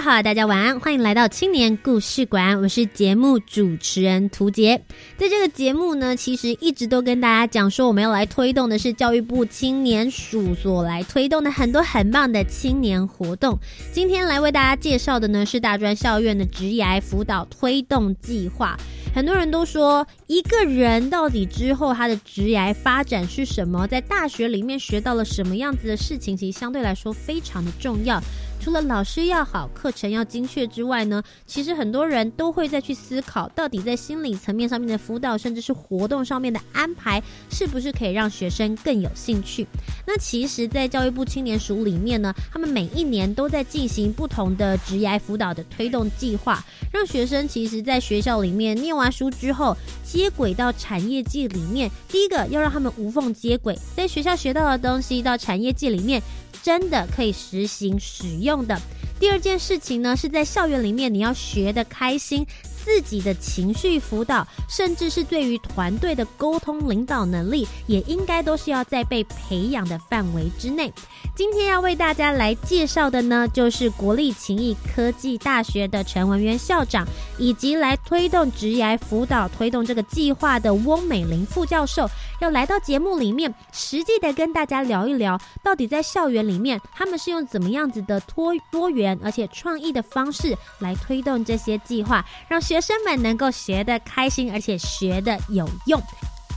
[0.00, 4.80] 好，大家晚安，欢迎来到青年故事馆，我是节目主持人涂杰。
[5.18, 13.58] 在这个节目呢，其实一直都跟大家讲说，我们要来推动的是教育部青年署所来推动的很多很棒的青年活动。
[13.92, 18.78] 今天来为大家介绍的呢，是大专校院的职涯辅导推动计划。
[19.14, 28.18] 很多人都说，一个人到底之后他的职涯发展是什么，在大学里面学到了什么样子的事情，其实相对来说非常的重要。
[28.60, 39.66] 除了老师要好，课程要精确之外呢，其实很多人都会再去思考，到底在心理层面上面的辅导，甚至是活动上面的安排，是不是可以让学生更有兴趣？
[40.06, 51.90] 那其实，在教育部青年署里面呢，他们每一年都在进行不同的职业辅导的推动计划，让学生其实在学校里面念完书之后，接轨到产业界里面。
[52.08, 56.22] 第一个要让他们无缝接轨，在学校学到的东西到产业界里面。
[56.62, 58.76] 真的可以实行使用用的。
[59.18, 62.44] 第二件事情呢，是在校园里面你要学的开心。
[62.84, 70.90] 自己的情绪辅导，甚至是对于团队的沟通领导能力，也应该都是要在被培养的范围之内。
[71.36, 77.06] 今天要为大家来介绍的呢，就是国立勤益科技大学的陈文渊校长，
[77.38, 82.08] 以及来推动职涯辅导、推动这个计划的翁美玲副教授，
[82.40, 92.58] 要来到节目里面，实际的跟大家聊一聊，到底在校园里面，他们是用怎么样子的多多元而且创意的方式来推动这些计划，让。
[92.70, 96.00] 学生们能够学得开心，而且学得有用。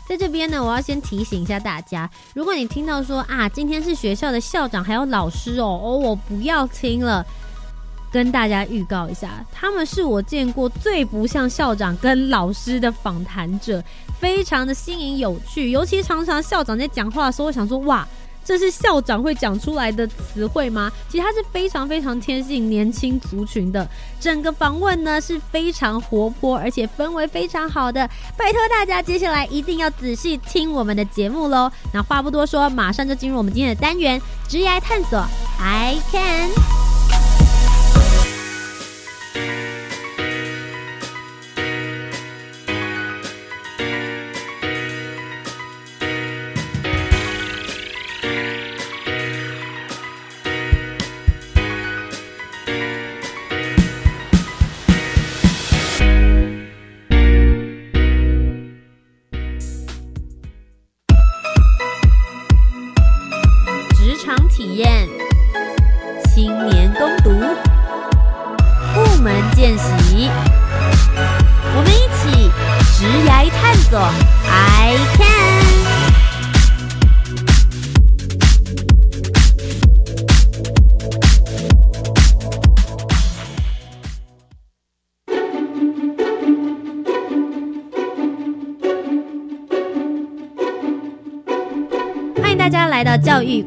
[0.07, 7.25] 在这边呢，我要先提醒一下大家，如果你听到说啊，今天是学校的校长还有老师哦，哦，我不要听了。
[8.12, 13.84] 跟大家预告一下，他们是我见过最不像校长跟老师的访谈者，
[14.19, 15.72] 非常的新颖有趣。
[15.72, 18.07] 尤其常常校长在讲话的时候，我想说哇。
[18.44, 20.92] 这是校长会讲出来的词汇吗？
[21.09, 23.88] 其实他是非常非常贴近年轻族群的。
[24.20, 28.09] 整个访问呢是非常活泼，而且氛围非常好的。
[28.38, 31.72] 拜托大家接下来一定要仔细听我们的节目喽。
[31.94, 35.25] 那话不多说，马上就进入我们今天的单元——职业探索。
[35.60, 37.03] I can。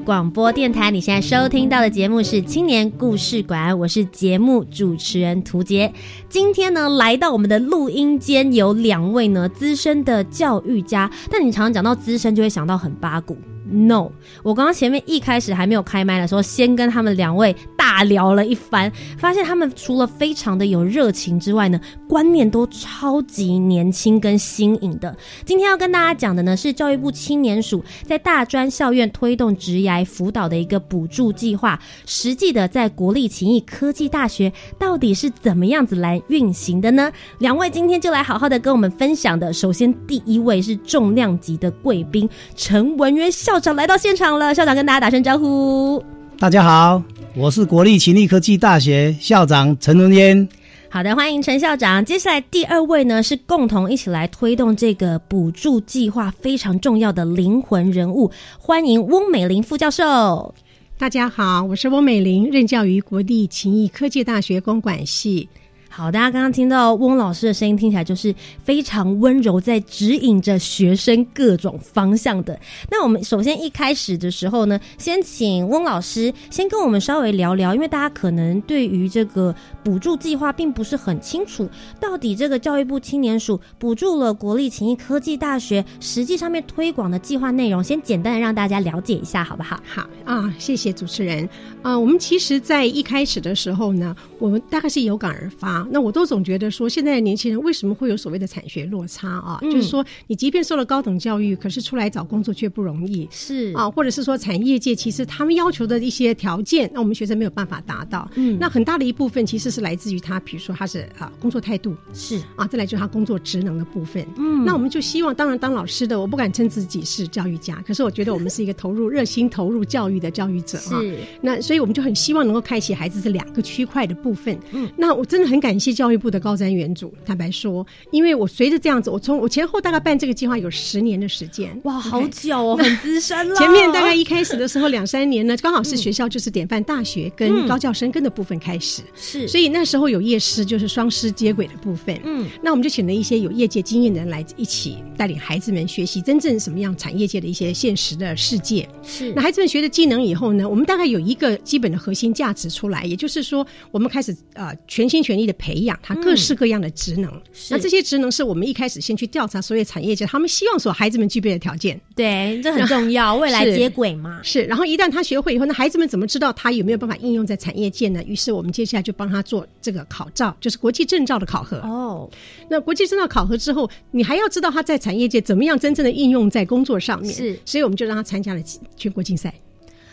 [0.06, 5.92] 广播电台，你现在收听到的节目是青年故事馆，我是节目主持人涂杰。
[6.28, 13.36] 今天呢，来到我们的录音间有两位呢资深的教育家，但你常常讲到资深，就会想到很八股。
[13.68, 14.12] No，
[14.44, 25.16] 我刚刚前面一开始还没有开麦的时候，先跟他们两位大聊了一番，发现他们除了非常的有热情之外呢，观念都超级年轻跟新颖的。
[25.44, 31.76] 今天要跟大家讲的呢，是教育部青年署在大专校院推动职涯辅导的一个补助计划，
[32.06, 37.10] 实际的在国立勤益科技大学到底是怎么样子来运行的呢？
[37.38, 39.52] 两位今天就来好好的跟我们分享的。
[39.52, 43.55] 首先第一位是重量级的贵宾陈文渊校。
[43.56, 46.04] 校长来到现场了，校长跟大家打声招呼。
[46.38, 47.02] 大家好，
[47.34, 50.46] 我是国立勤力科技大学校长陈文渊。
[50.90, 52.04] 好的，欢迎陈校长。
[52.04, 60.54] 接下来第二位呢，是共同一起来推动这个补助计划非常重要的灵魂人物，欢迎翁美玲副教授。
[60.98, 65.48] 大家好，我是翁美玲，任教于国立勤益科技大学公管系。
[65.96, 72.60] 好，大家刚刚听到翁老师的声音，听起来就是非常温柔，在指引着学生各种方向的。
[72.90, 81.66] 那我们首先一开始的时候呢，先请翁老师先跟我们稍微聊聊，因为大家可能对于这个补助计划并不是很清楚，
[81.98, 89.80] 到底这个教育部青年署补助了国立勤益科技大学，实际上面推广的计划内容，先简单的让大家了解一下，好不好？
[89.86, 91.48] 好啊，谢谢主持人
[91.80, 91.98] 啊。
[91.98, 95.85] 我们其实，在一开始的时候呢，我们大概是有感而发。
[95.90, 99.58] 那我都总觉得说，现在的年轻人为什么会有所谓的产学落差啊？
[99.62, 108.30] 就是说，你即便受了高等教育，可是出来找工作却不容易，是啊，或者是说，产业界其实他们要求的一些条件，那我们学生没有办法达到。
[108.34, 114.26] 嗯，那很大的一部分其实是来自于他，比如说他是啊工作态度是啊，再来就是他工作职能的部分。
[114.36, 121.00] 嗯，那我们就希望，当然当老师的，我不敢称自己是教育家，可是我觉得我们是一个投入热心投入教育的教育者啊。
[121.00, 124.58] 是，那所以我们就很希望能够开启孩子这两个区块的部分。
[124.72, 126.16] 嗯，那我真的很感谢教育。
[126.16, 133.54] 部的高瞻远瞩，坦白说，因为我随着这样子，我从我前后大概办这个计划有十年的时间，哇，好久哦，很资深了。
[133.54, 148.88] 前面大概一开始的时候两三年呢，刚好是学校就是典范大学跟高教生根的部分开始，是，所以那时候有夜师，就是双师接轨的部分，嗯，那我们就请了一些有业界经验的人来一起带领孩子们学习真正什么样产业界的一些现实的世界。
[149.02, 155.98] 是，那孩子们学的技能以后呢，我们大概有一个基本的核心价值出来，也就是说，我们开始呃全心全意的培养。
[156.02, 157.30] 他各式各样的职能，
[157.70, 162.00] 那这些职能是我们一开始先去调查所有产业界，他们希望所孩子们具备的条件。
[162.14, 164.40] 对，这很重要，未来接轨嘛。
[164.42, 168.22] 是，然后一旦他学会以后，那孩子们怎么知道他有没有办法应用在产业界呢？
[168.24, 171.78] 于是我们接下来就帮他做这个考照，就是国际证照的考核。
[171.78, 172.30] 哦，
[172.68, 177.34] 那国际证照考核之后，你还要知道他在产业界怎么样真正的应用在工作上面。
[177.34, 178.60] 是，所以我们就让他参加了
[178.96, 179.52] 全国竞赛。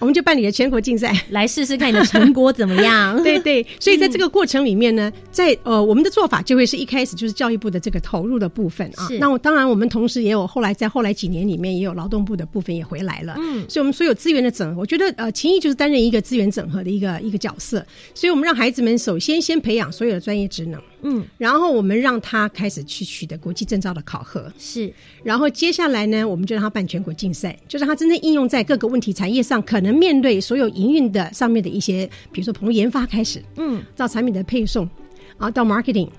[0.04, 3.16] 我们就办理了全国竞赛， 来试试看你的成果怎么样。
[3.24, 9.08] 对对，所以在这个过程里面呢，在呃我们的做法就会是一开始就是教育部的这个投入的部分啊。
[9.18, 13.36] 那我当然我们同时也有后来在后来几年里面也有劳动部的部分也回来了。
[13.38, 17.86] 嗯，所以我们所有资源的整合，我觉得呃秦毅就是担任一个资源整合的一个一个角色。
[18.14, 20.82] 所以我们让孩子们首先先培养所有的专业职能。
[21.04, 24.92] 嗯，然后我们让他开始去取得国际证照的考核，是。
[25.24, 34.90] 然后接下来呢，我们就让他办全国竞赛，就让他真正应用在各个问题产业上，可能面对所有营运的上面的一些，比如说从研发开始，嗯，到产品的配送，
[35.38, 36.10] 啊，到 marketing。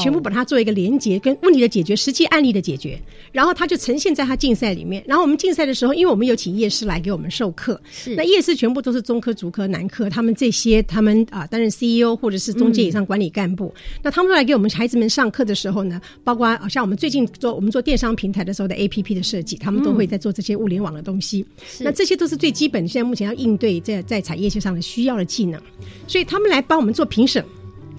[0.00, 3.00] 全部把它做一个连接，跟问题的解决、实际案例的解决，
[3.32, 5.02] 然后它就呈现在他竞赛里面。
[5.06, 13.72] 然后我们竞赛的时候，因为我们有请夜师来给我们授课，是那夜师全部都是中科、主科、南科，他们这些他们啊担任 CEO 或者是中介以上管理干部，
[14.02, 21.44] 那他们都来给我们孩子们上课的时候呢，包括像我们最近做我们做电商平台的时候的 APP 的设计，他们都会在做这些物联网的东西。
[21.78, 25.60] 那这些都是最基本，现在目前要应对在在产业线上的需要的技能，
[26.06, 27.44] 所以他们来帮我们做评审。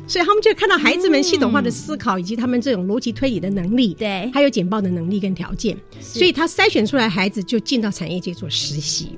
[0.07, 9.17] 所以他们就看到孩子们系统化的思考，以及他们这种逻辑推理的能力，对，还有简报的能力跟条件，所以他筛选出来孩子就进到产业界做实习。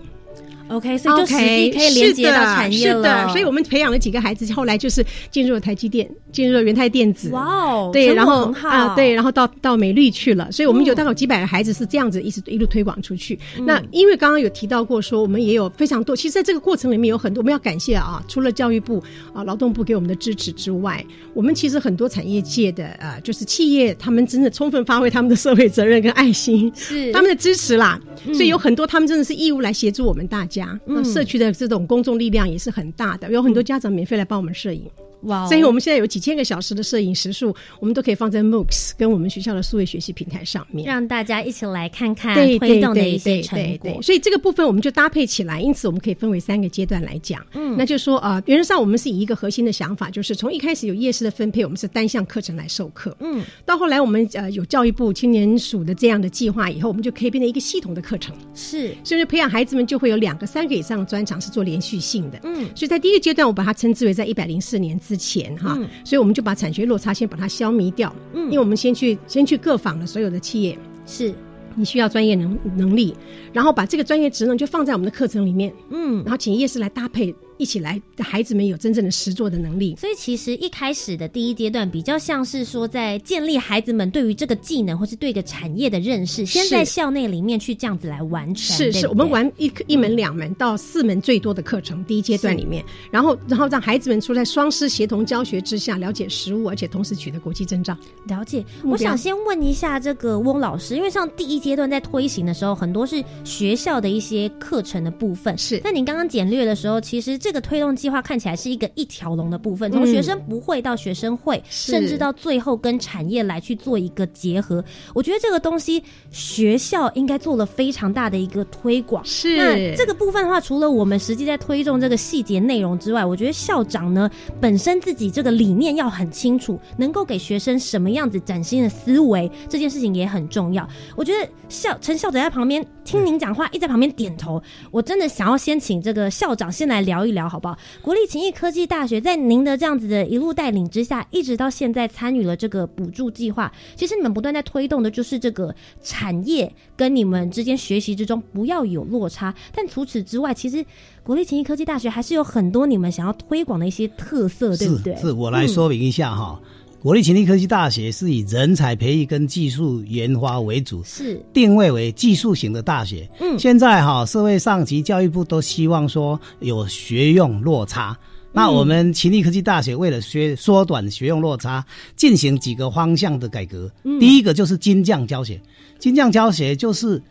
[0.69, 2.97] OK，所以就实际可以连接到产业了。
[2.97, 7.29] 是的，所以我们培养了几个孩子，后来就是进入了台积电，进入了元泰电子。
[7.29, 10.51] 哇哦，对，然后啊，对，然后到到美绿去了。
[10.51, 13.37] 所以我们有大概有几百个孩子是这样子一直一路推广出去。
[13.65, 19.03] 那因为刚刚有提到过，说我们也有非常多，其实在这个过程里面有很多我们要感谢啊，除了教育部
[19.33, 27.99] 啊、劳动部给我们的支持之外，我们其实很多产业界的呃，就是企业，他们真的充分发挥他们的社会责任跟爱心，是他们的支持啦。
[28.33, 30.52] 所以有很多他们真的是义务来协助我们大家，
[30.85, 31.53] 那社区的。
[31.53, 34.89] 这种公众力量也是很大的，有很多家长免费来帮我们摄影。
[35.23, 35.47] 哇！
[35.47, 44.01] 所以我们现在有几千个小时的摄影时数，我们都可以放在 MOOCs 跟我们学校的数位学习平台上面，让大家一起来看看推动的一些成果。
[44.01, 47.45] 所以这个部分我们就搭配起来，因此我们可以分为三个阶段来讲。
[47.53, 53.15] 嗯，那就说啊，原则上我们是以一个核心的想法，就是从一开始有夜市的分配，我们是单项课程来授课。
[53.19, 58.35] 嗯，到后来我们呃有教育部青年署的这样的计划以后，我们就可以变成一个系统的课程。
[58.53, 62.39] 是，所以培养孩子们就会有两个、三个以上的专长是做连续性的。
[62.43, 65.77] 嗯，所以在第一个阶段，我把它称之为在一百零四年之前哈。
[66.03, 71.33] 所以我们就把产学落差先把它消弭掉，嗯，因为我们先去先去各访了所有的企业，是。
[71.75, 73.15] 你需要专业能能力，
[73.51, 79.95] 然后把这个专业职能就放在我们的课程里面，嗯，然后请业师来搭配一起来，孩子们有真正的实作的能力。
[79.97, 88.75] 所以其实一开始的第一阶段比较像是说，在建立孩子们对于这个技能或是对一个产业的认识，先在校内里面去这样子来完成。
[88.75, 97.97] 是是，我们玩一一门两门到四门最多的课程，第一阶段里面，然后然后让孩子们出在双师协同教学之下，了解实物，而且同时取得国际证照。
[98.27, 98.63] 了解。
[98.83, 105.57] 我想先问一下这个翁老师，因为像第一阶段在推行的时候，很多是学校的一些课程的部分。
[105.57, 114.81] 是那您刚刚简略的时候，其实这个推动计划看起来是一个一条龙的部分，从嗯学生不会到学生会，是甚至到最后跟产业来去做一个结合。
[115.13, 119.21] 我觉得这个东西学校应该做了非常大的一个推广。
[119.25, 124.31] 是那这个部分的话，除了我们实际在推动这个细节内容之外，我觉得校长呢
[124.61, 130.87] 本身自己这个理念要很清楚，能够给学生什么样子崭新的思维，这件事情也很重要。
[131.17, 134.61] 我觉得校陈校长在旁边听您讲话，一直在旁边点头。
[134.91, 137.77] 我真的想要先请这个校长先来聊一聊，好不好？
[138.01, 143.71] 国立勤益科技大学在您的这样子的一路带领之下，一直到现在参与了这个补助计划。
[143.95, 149.53] 其实你们不断在推动的就是这个产业跟你们之间学习之中不要有落差。
[149.73, 150.85] 但除此之外，其实
[151.23, 155.15] 国立勤益科技大学还是有很多你们想要推广的一些特色，对不对？
[155.15, 156.59] 是是，我来说明一下哈。
[157.03, 163.29] 国立勤力科技大学是以人才培育跟技术研发为主，是定位为技术型的大学。
[163.41, 168.17] 嗯现在哈，社会上及教育部都希望说有学用落差。
[168.53, 173.91] 那我们勤力科技大学为了学缩短学用落差，进行几个方向的改革。
[174.17, 175.59] 第一个就是精匠教学，
[175.99, 177.21] 精匠教学就是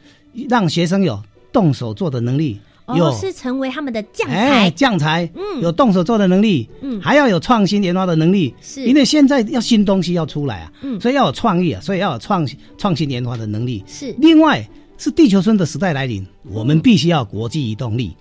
[0.50, 1.18] 让学生有
[1.50, 5.62] 动手做的能力，有哦，是成为他们的将哎，才，将才，嗯。
[5.62, 7.00] 有动手做的能力，嗯。
[7.00, 8.84] 还要有创新研发的能力，是。
[8.84, 11.00] 因为现在要新东西要出来啊，嗯。
[11.00, 12.46] 所以要有创意啊，所以要有创
[12.76, 13.82] 创新研发的能力。
[13.86, 14.14] 是。
[14.18, 14.66] 另外
[14.98, 18.16] 是地球村的时代来临，我们必须要有国际移动力，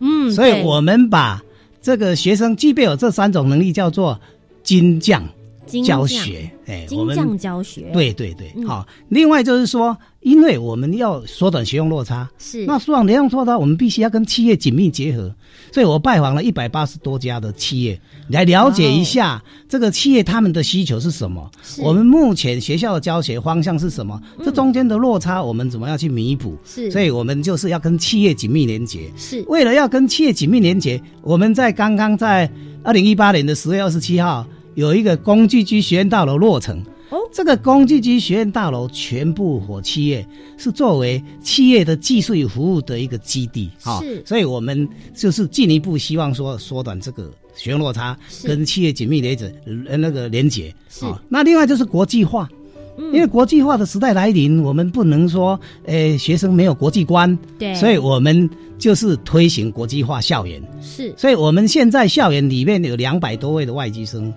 [0.00, 1.42] 嗯，所以我们把
[1.80, 4.20] 这个学生具备有这三种能力叫做
[4.64, 5.37] 金匠金匠
[5.84, 8.86] 教学，哎，我们教学，对对对，嗯好。
[9.08, 15.34] 另外就是说，因为我们要缩短学用落差，是那缩短学用落差，我们必须要跟企业紧密结合。
[15.70, 21.50] 所以我拜访了一百八十多家的企业，来了解一下这个企业他们的需求是什么。
[21.62, 24.20] 是我们目前学校的教学方向是什么？
[24.42, 26.56] 这中间的落差，我们怎么样去弥补？
[26.64, 29.10] 是所以我们就是要跟企业紧密连接。
[29.16, 32.50] 是为了要跟企业紧密连接，我们在刚刚在
[32.82, 36.82] 二零一八年的十月二十七号有一个工具机学院大楼落成。
[37.10, 37.18] 哦。
[37.32, 43.70] 这个工具机学院大楼全部火企业是作为企业的技术与服务的一个基地。
[43.82, 44.22] 啊、是。
[44.24, 49.52] 所以我们就是进一步希望说缩短这个学用落差，跟企业紧密连接
[49.86, 51.04] 呃那个连接是。
[51.04, 52.48] 啊那另外就是国际化。
[52.96, 53.12] 嗯。
[53.12, 60.60] 因为国际化的时代来临，我们不能说，呃，学生没有国际观，对，所以我们就是推行国际化校园。
[60.82, 61.14] 是。
[61.16, 64.34] 所以我们现在校园里面有两百多位的外籍生，哦，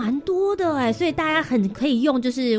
[0.00, 2.58] 蛮多的哎，所以大家很可以用就是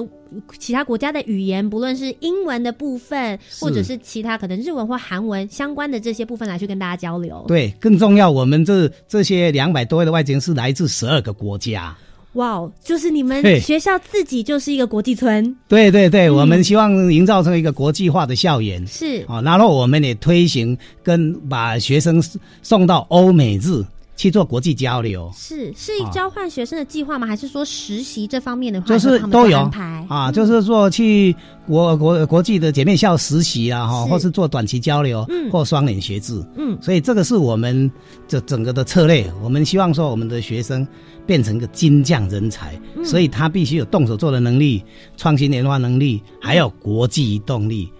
[0.59, 11.97] 其他国家的语言，不论是英文的部分，或者是其他可能日文或韩文相关的这些部分来去跟大家交流。，对，更重要，我们这这些两百多位的外籍生是来自十二个国家。
[12.33, 16.35] 哇哦，就是你们学校自己就是一个国际村，对对对，嗯。
[16.35, 18.85] 我们希望营造成一个国际化的校园。
[18.85, 19.25] 是。
[19.27, 22.23] 啊，然后我们也推行跟把学生
[22.61, 23.83] 送到欧美日
[24.21, 26.09] 去做国际交流，是是啊。
[26.11, 27.25] 交换学生的计划吗？
[27.25, 29.57] 还是说实习这方面的话，就是都有。
[29.57, 30.05] 安排？
[30.07, 31.35] 啊，就是说去
[31.65, 34.11] 国国国际的姐妹校实习啊，哈，是。
[34.11, 35.49] 或是做短期交流，嗯。
[35.49, 36.39] 或双联学制。
[36.55, 36.77] 嗯。
[36.79, 37.91] 所以这个是我们
[38.27, 40.87] 这整个的策略，我们希望说我们的学生
[41.25, 43.03] 变成一个金匠人才，嗯。
[43.03, 44.83] 所以他必须有动手做的能力、
[45.17, 47.91] 创新研发能力，还有国际移动力。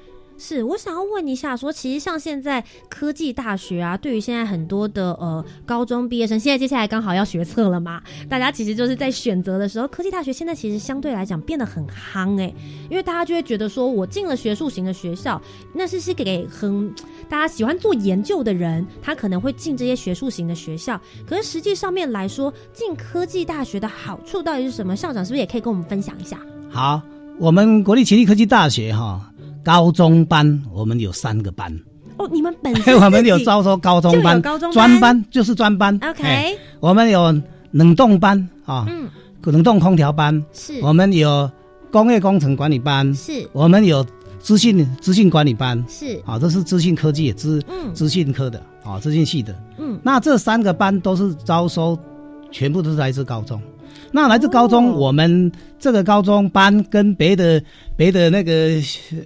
[0.44, 12.52] 是，我想要问一下说其实像现在科技大学啊，对于现在很多的呃高中毕业生，现在接下来刚好要学测了嘛，大家其实就是在选择的时候，科技大学现在其实相对来讲变得很夯诶、
[12.90, 15.40] 因为大家就会觉得说我进了学术型的学校，
[15.76, 16.92] 那是是给很
[17.30, 24.96] 大家喜欢做研究的人，他可能会进这些学术型的学校，可是实际上面来说，进科技大学的好处到底是什么？
[24.96, 26.40] 校长是不是也可以跟我们分享一下？
[26.72, 27.00] 好，
[27.38, 29.31] 我们国立勤力科技大学哈
[29.64, 31.72] 高中班我们有三个班，
[32.18, 34.74] 哦，你们本身 我们有招收高中班、高中班？
[34.74, 35.96] 专班就是专班。
[36.02, 37.40] OK，、哎我们有
[37.72, 39.08] 冷冻班啊，嗯，
[39.44, 40.80] 冷冻空调班，是。
[40.82, 41.50] 我们有
[41.92, 43.48] 工业工程管理班，是。
[43.54, 44.04] 我们有
[44.40, 47.94] 资讯资讯管理班，是，啊，这是资讯科技资嗯。
[47.94, 49.56] 资讯科的啊，资讯系的。
[49.78, 51.98] 嗯，那这三个班都是招收，
[52.52, 53.62] 全部都是来自高中。
[54.12, 57.64] 那来自高中，我们这个高中班跟别的
[57.96, 58.82] 别的那个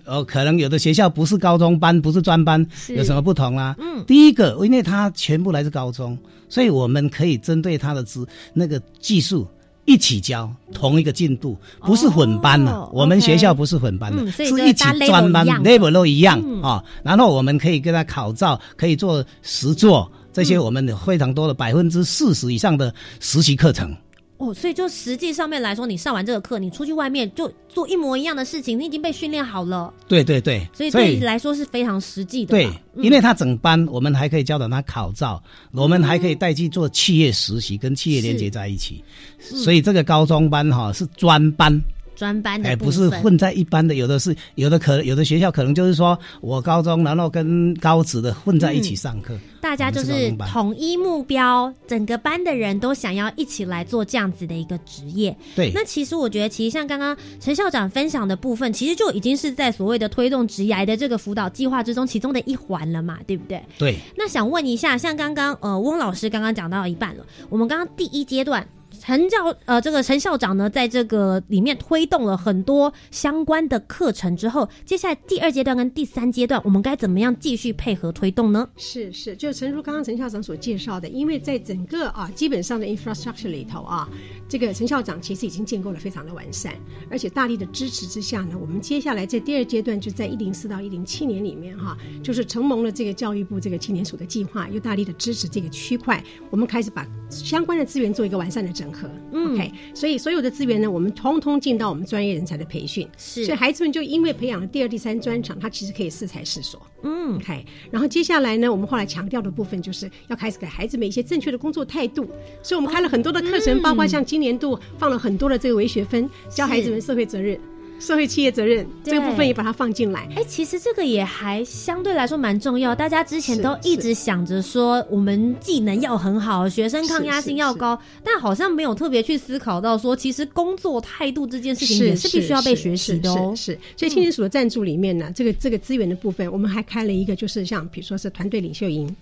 [0.06, 3.76] 呃，可能有的学校不是高中班，不是专班，有什么不同啊？
[3.80, 6.18] 嗯，第一个，因为他全部来自高中，
[6.50, 9.48] 所以我们可以针对他的资那个技术。
[9.88, 12.90] 一起教同一个进度，不是混班的。
[12.92, 16.84] 我们学校不是混班的，是一起专班，level 都一样啊。
[17.04, 23.96] 然后我们可以跟他考照，可以做实做，这些我们非常多的百分之四十以上的实习课程。
[24.38, 29.94] 哦，所以就实际上面来说，你上完这个课，你出去外面就做一模一样的事情，你已经被训练好了。
[30.10, 32.52] 对对对，所以对你来说是非常实际的。
[32.52, 39.02] 对，因为他整班，我们还可以教导他考照，我们还可以带去做企业实习，跟企业连接在一起。
[39.40, 41.82] 所以这个高中班哈是专班。
[42.16, 55.36] 专班的，哎，不是混在一般的，有的是，有的可有的学校可能就是说我高中，然后跟高职的混在一起上课，大家就是统一目标，整个班的人都想要一起来做这样子的一个职业。
[55.56, 63.62] 对，那其实我觉得，其实像刚刚陈校长分享的部分，其实就已经是在所谓的推动职涯的这个辅导计划之中其中的一环了嘛，对不对？
[63.78, 63.96] 对。
[64.16, 68.66] 那想问一下，像刚刚呃翁老师刚刚讲到一半了，我们刚刚第一阶段。
[69.06, 78.68] 陈教呃，这个陈校长呢，在这个里面推动了很多相关的课程之后，接下来第二阶段跟第三阶段，我们该怎么样继续配合推动呢？
[78.78, 84.10] 是是，就陈如刚刚陈校长所介绍的，因为在整个啊基本上的 infrastructure 里头啊，
[84.50, 86.74] 这个陈校长其实已经建构了非常的完善，
[87.08, 97.06] 而且大力的支持之下呢，我们接下来在第二阶段就在一零四到一零七年里面哈，就是承蒙了这个教育部这个青年署的计划，又大力的支持这个区块，我们开始把
[97.44, 98.86] 相关的资源做一个完善的整。
[98.86, 112.30] 整合，OK，所以所有的资源呢，我们通通进到我们专业人才的培训，是，所以孩子们就因为培养了第二、第三专长，他其实可以适才适所，嗯，OK，然后接下来呢，我们后来强调的部分就是要开始给孩子们一些正确的工作态度，
[112.62, 117.60] 所以我们开了很多的课程，包括像今年度放了很多的这个微学分，教孩子们社会责任。
[118.00, 120.28] 社会企业责任这个部分也把它放进来。
[120.36, 122.94] 哎，其实这个也还相对来说蛮重要。
[122.94, 133.54] 大家之前都一直想着说，我们技能要很好，学生抗压性要高，但好像没有特别去思考到说，其实工作态度这件事情也是必须要被学习的哦。
[133.56, 139.16] 是，所以青年署的赞助里面呢，这个这个资源的部分，我们还开了一个，就是像比如说是团队领袖营。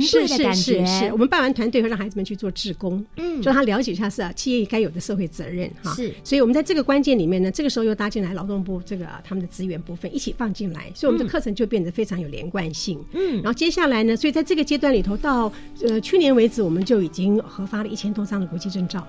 [0.00, 5.94] 是是是是，我们办完团队会让孩子们去做志工，嗯，让他了解一下是啊，企业该有的社会责任哈。
[5.94, 13.02] 是，所以我们在这个关键里面呢，这个时候又搭进来劳动部这个他们的资源部分一起放进来，所以我们的课程就变得非常有连贯性。
[13.12, 19.06] 嗯，然后接下来呢，所以在这个阶段里头，到呃去年为止，我们就已经核发了一千多张的国际证照。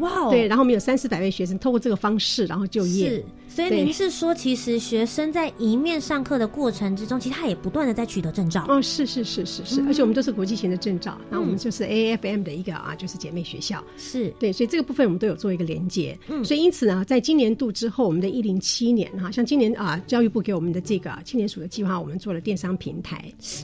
[0.00, 3.24] 哇，对，然后我们有三四百位学生透过这个方式，然后就业。
[3.48, 8.64] 是，所以您是说，其实学生在一面上课的过程之中，其实他也不断的在取得证照。
[8.68, 13.82] 哦，是是是是是，而且我们都是国际型的证照，然后我们就是 A F M 的一个啊，就是姐妹学校。
[13.96, 16.18] 是对，所以这个部分我们都有做一个连接。
[16.28, 23.22] 嗯，所以因此呢，在今年度之后，我们的一零七年哈，像今年啊，教育部给我们的这个青年署的计划，我们做了电商平台。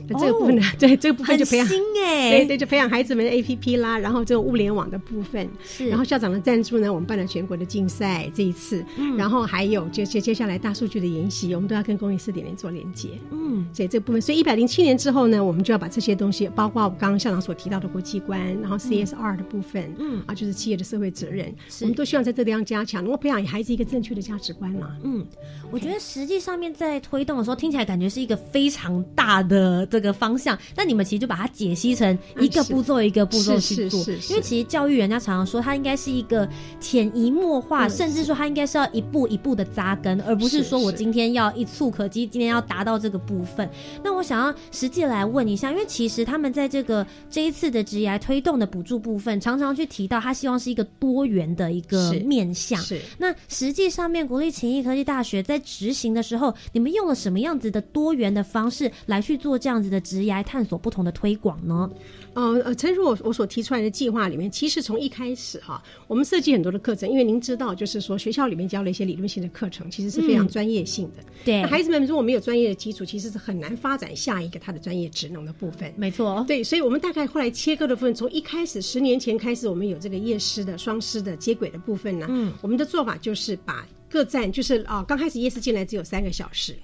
[0.09, 1.67] 那这个部分呢， 对这个部分就培养，
[2.05, 5.49] 哎，对对，就培养孩子们的 A P P 啦，然后这个物联网的部分。
[5.65, 6.35] 是，然后校长。
[6.35, 13.11] 的赞助呢，我们办了全国的竞赛，这一次，嗯然后还有接接接下来大数据的研习，我们都要跟工业四点零做连接。
[13.31, 24.97] 嗯，所以这部分，所以一百零七年之后呢，我们就要把这些东西，包括我刚刚校长所提到的国际观，然后 CSR 的部分，嗯，啊，就是企业的社会责任，我们都希望在这地方加强，能够培养孩子一个正确的价值观嘛。
[25.03, 25.27] 嗯，
[25.71, 36.15] 我觉得实际上面在推动的时候，听起来感觉是一个非常大的这个方向，但你们其实就把它解析成一个步骤一个步骤去做，因为其实教育人家常常说，它应该是。
[36.15, 43.69] 一个潜移默化，甚至说他应该是要一步一步的扎根，而不是说我今天要一触可及，今天要达到这个部分。
[44.03, 52.81] 那我想要实际来问一下，因为其实他们在这个这一次的职业推动的补助部分，常常去提到他希望是一个多元的一个面向。
[52.81, 61.91] 是那实际上面，国立勤益科技大学在执行的时候，你们用了什么样子的多元的方式来去做这样子的职业探索不同的推广呢？
[62.35, 71.23] 呃呃，陈如我我所提出来的计划里面，其实从一开始哈，我们设计很多的课程，因为您知道，就是说学校里面教了一些理论性的课程，其实是非常专业性的。
[71.45, 75.91] 对，那孩子们如果没有专业的基础，其实是很难发展下一个他的专业职能的部分。
[75.97, 82.27] 没错，对，所以我们大概后来切割的部分，从一开始十年前开始，我们有这个夜师的双师的接轨的部分呢。
[82.29, 86.75] 嗯，我们的做法就是把各站，就是啊，刚开始夜师进来只有三个小时。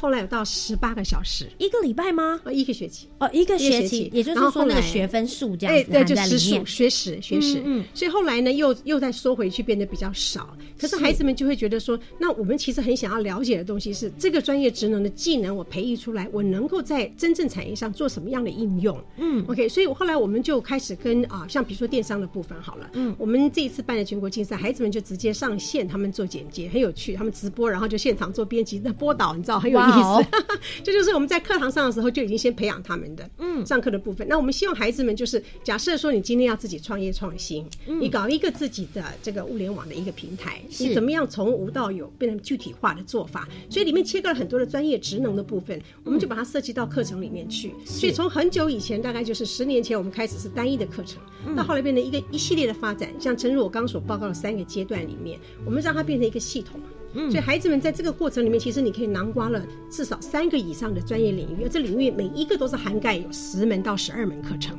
[0.00, 2.40] 后来有到十八个小时，一个礼拜吗？
[2.44, 3.06] 呃，一个学期。
[3.18, 6.64] 哦，一个学期，也就是说那个学分数这哎，样子对，就含在里面时数、。
[6.64, 10.56] 学时、学时，嗯嗯所以后来呢，又又再缩回去，变得比较少。
[10.78, 18.98] 可是孩子们就会觉得说，那我们其实很想要了解的东西是这个专业职能的技能，我培育出来，我能够在真正产业上做什么样的应用？
[19.18, 30.44] 嗯，OK，所以后来我们就开始跟啊，像比如说电商的部分好了，嗯，我们这一次办的全国竞赛，孩子们就直接上线，他们做简介，很有趣，他们直播，然后就现场做编辑，那播导你知道很有意哇哦思。
[30.84, 34.26] 这就是我们在课堂上的时候就已经先培养他们的，嗯，上课的部分。
[34.28, 43.48] 那我们希望孩子们就是，假设说你今天要自己创业创新，你搞一个自己的这个物联网的一个平台，你怎么样从无到有变成具体化的做法？
[43.68, 47.74] 所以里面切割了很多的专业职能的部分，我们就把它设计到课程里面去。
[47.84, 51.20] 所以从很久以前，大概就是十年前，我们开始是单一的课程，
[51.56, 53.12] 到后来变成一个一系列的发展。
[53.18, 56.80] 像正如我刚所报告的三个阶段里面，我们让它变成一个系统。
[57.12, 64.78] 所以孩子们在这个过程里面，其实你可以囊括了至少三个以上的专业领域，而这领域每一个都是涵盖有十门到十二门课程。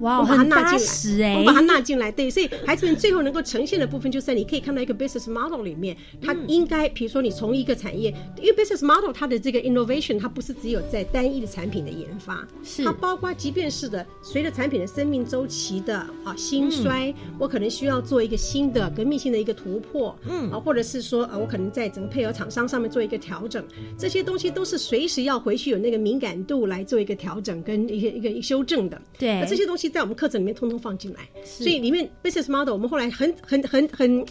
[0.00, 6.48] 哇，我把它纳进来，我，把它纳进来，对，所以孩子们最后能够呈现的部分，就是在你可以看到一个 business model 里面，它嗯。
[6.48, 12.84] 应该，比如说你从一个产业，因为 business model 它的这个 innovation，它不是只有在单一的产品的研发，是。
[12.84, 20.50] 它包括即便是的，随着产品的生命周期的啊兴衰，我可能需要做一个新的革命性的一个突破，嗯。
[20.50, 23.64] 啊，或者是说啊，我可能在整个配合厂商上面做一个调整，
[23.98, 29.40] 这些东西都是随时要回去有那个敏感度来做一个调整跟一个一个修正的，对。
[29.40, 34.26] 那这些东西在我们课程里面通通放进来，所以里面 business model 我们后来很很很很。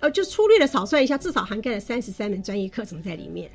[0.00, 3.50] 呃，就粗略的少算一下，至少涵盖了三十三门专业课程在里面，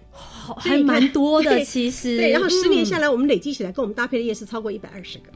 [0.60, 2.18] 还蛮多的其实。
[2.18, 5.32] 对，然后十年嗯下来，我们累积起来跟我们搭配的业是超过一百二十个。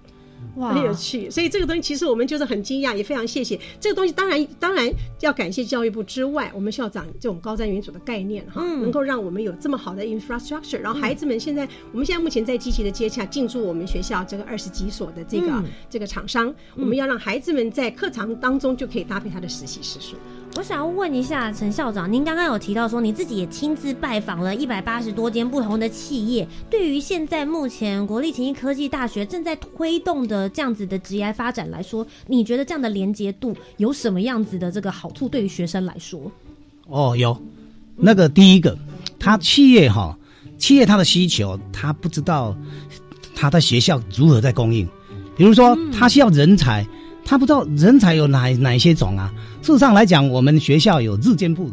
[0.60, 1.30] 哇很有趣。
[1.30, 4.13] 所以这个东西其实我们就是很惊讶，也非常谢谢这个东西。
[4.13, 4.89] 当然，当然
[5.22, 10.80] 要感谢教育部之外，我们校长这种高瞻远瞩的概念哈，嗯能够让我们有这么好的 infrastructure。
[10.80, 20.15] 然后孩子们现在，我们现在目前在积极的接洽进驻我们学校这个二十几所的这个、嗯这个厂商，我们要让孩子们在课堂当中就可以搭配他的实习时数。
[20.57, 36.29] 我想要问一下陈校长，您刚刚有提到说你自己也亲自拜访了一百八十多间不同的企业，对于现在目前国立勤益科技大学正在推动的这样子的职业发展来说，你觉得这样的连接度有什么样子的这个好处对于学生来说？
[36.88, 37.39] 哦，有
[37.95, 38.77] 那个第一个，
[39.19, 40.17] 他企业哈，
[40.57, 42.57] 企业他的需求，他不知道
[43.35, 44.85] 他的学校如何在供应。
[45.38, 46.85] 比如说，他需要人才，
[47.30, 49.32] 他不知道人才有哪哪些种啊。
[49.62, 51.70] 事实上来讲，我们学校有日间部、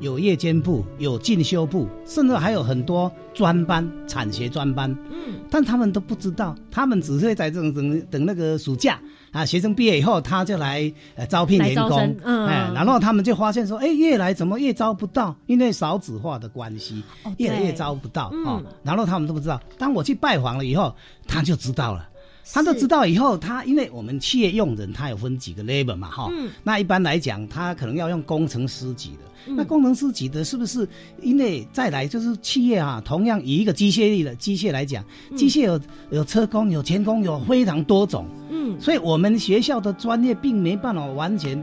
[0.00, 4.90] 有夜间部、有进修部，甚至还有很多专班、产学专班。
[5.10, 8.98] 嗯，但他们都不知道，他们只会在这种等等那个暑假
[9.32, 18.62] 啊，学生毕业以后，他就来呃招聘来员工，嗯哎，然后他们就发现说，哎，越来怎么越招不到，因为少子化的关系，哦越来越招不到嗯哦。
[18.82, 20.96] 然后他们都不知道，当我去拜访了以后，
[21.28, 22.08] 他就知道了。
[22.52, 29.18] 他都知道以后，他因为我们企业用人，他有分几个 level 嘛，哈、嗯那一般来讲，他可能要用工程师级的。
[29.48, 30.88] 嗯那工程师级的，是不是
[31.22, 33.00] 因为再来就是企业啊？
[33.04, 35.04] 同样以一个机械力的机械来讲，
[35.36, 35.80] 机械有
[36.10, 41.62] 有车工、有钳工，有非常多种，嗯，所以我们学校的专业并没办法完全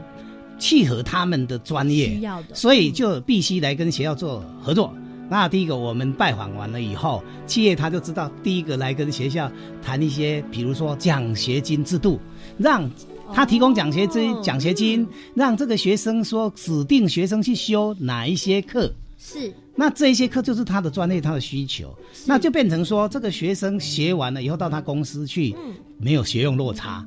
[0.58, 4.94] 契合他们的专业需，要的，所以就必须来跟学校做合作。
[5.30, 9.50] 那第一个，我们拜访完了以后，企业他就知道，第一个来跟学校
[9.82, 12.20] 谈一些，比如说奖学金制度，
[12.58, 12.88] 让
[13.32, 14.40] 他提供奖学金，哦。
[14.42, 19.52] 奖学金让这个学生说指定学生去修哪一些课，是。
[19.76, 21.92] 那这一些课就是他的专业，他的需求，
[22.26, 25.74] 那就变成说这个学生学完了以后到他公司去，嗯。
[25.96, 27.04] 没有学用落差。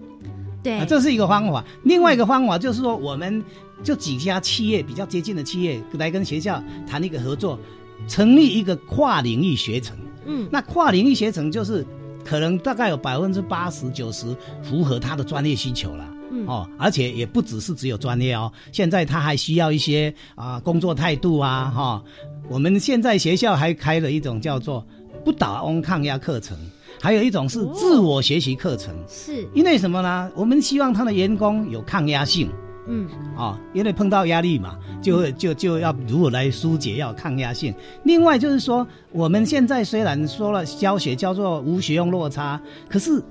[0.63, 0.73] 对。
[0.73, 1.63] 啊，，这是一个方法。
[1.83, 3.43] 另外一个方法就是说，我们
[3.83, 7.59] 就几家企业比较接近的企业来跟学校谈一个合作，
[8.07, 9.97] 成立一个跨领域学程。
[10.25, 11.85] 嗯，那跨领域学程就是
[12.25, 16.05] 可能大概有百分之八十九十符合他的专业需求了。
[16.29, 22.03] 嗯哦，而且也不只是只有专业哦，现在他还需要一些啊、工作态度啊哈、
[22.49, 24.85] 我们现在学校还开了一种叫做
[25.23, 26.57] 不倒翁抗压课程，
[27.01, 28.93] 还有一种是自我学习课程。
[29.07, 30.29] 是，因为什么呢？
[30.35, 32.49] 我们希望他的员工有抗压性
[32.87, 37.73] 嗯，啊、因为碰到压力嘛，就会就就要如何来疏解，要抗压性。
[38.03, 43.21] 另外就是说，我们现在虽然说了教学叫做无学用落差，可是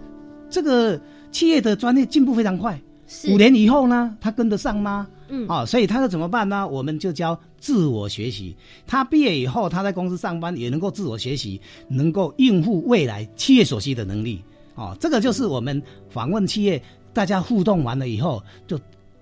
[0.51, 2.81] 这个企业的专业进步非常快，
[3.29, 5.09] 五年以后呢，他跟得上吗？
[5.29, 6.69] 嗯啊、所以他要怎么办呢？
[6.69, 8.57] 我们就教自我学习。
[8.87, 14.41] 他毕业以后，他在公司上班也能够自我学习，能够应付未来企业所需的能力。
[14.77, 16.81] 哦，这个就是我们访问企业，
[17.13, 18.79] 大家互动完了以后，就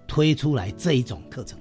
[0.07, 1.59] 推出来这一种课程。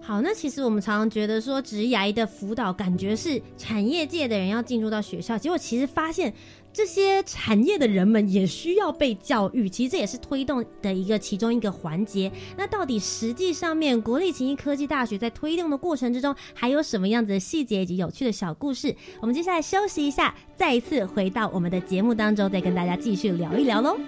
[0.00, 6.32] 好，那其实我们常常觉得说，职涯的辅导感觉是产业界的人要进入到学校，结果其实发现。
[6.74, 12.32] 这些产业的人们也需要被教育，其实这也是推动的一个其中一个环节。
[12.56, 18.96] 那到底实际上面国立勤益科技大学在推动的过程之中，还有什么样子的细节以及有趣的小故事？
[19.20, 23.98] 我们接下来休息一下，再一次回到我们的节目当中，再跟大家继续聊一聊喽。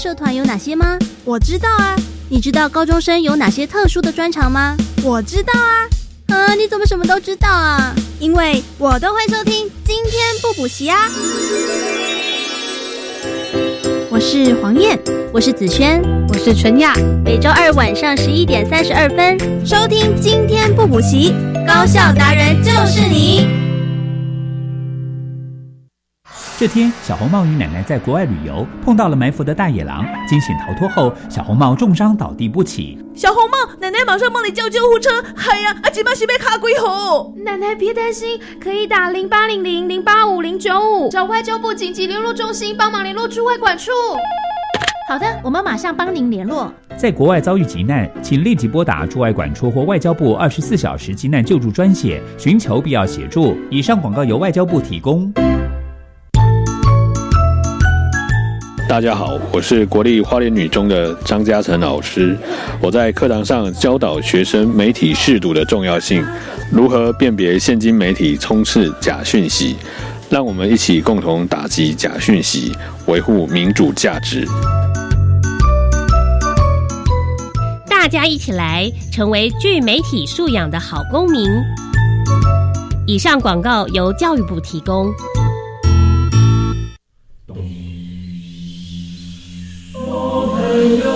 [0.00, 0.98] 社团有哪些吗？
[1.26, 1.94] 我知道啊。
[2.30, 4.74] 你知道高中生有哪些特殊的专长吗？
[5.02, 5.86] 我知道啊。
[6.28, 7.94] 啊，你怎么什么都知道啊？
[8.18, 11.10] 因为我都会收听《今天不补习》啊。
[14.08, 14.98] 我是黄燕，
[15.34, 16.94] 我是子轩，我是纯雅。
[17.22, 21.34] 每周二晚上十一点三十二分，收听《今天不补习》，
[21.66, 23.69] 高校达人就是你。
[26.60, 32.98] 这天，小红帽与奶奶在国外旅游，碰到了埋伏的大野狼，惊险逃脱后，小红帽重伤倒地不起。
[33.14, 35.08] 小红帽，奶奶马上帮你叫救护车！
[35.48, 37.32] 哎呀，阿吉巴西被卡鬼吼！
[37.46, 43.90] 奶奶别担心，可以打零八零零零八五零九五，找外交部紧急联络中心帮忙联络驻外管处。
[45.08, 46.70] 好的，我们马上帮您联络。
[46.94, 53.56] 在国外遭遇急难，请立即拨打驻外管处或外交部二十四小时急难救助专线，寻求必要协助。
[53.70, 55.32] 以上广告由外交部提供。
[58.90, 62.36] 大家好，我是国立花莲女中的张嘉诚老师。
[62.80, 66.26] 我在课堂上教导学生媒体试读的重要性，
[66.72, 69.76] 如何辨别现今媒体充斥假讯息。
[70.28, 72.76] 让我们一起共同打击假讯息，
[73.06, 74.44] 维护民主价值。
[77.88, 81.48] 大家一起来，成为具媒体素养的好公民。
[83.06, 85.12] 以上广告由教育部提供。
[90.70, 91.10] 可以有，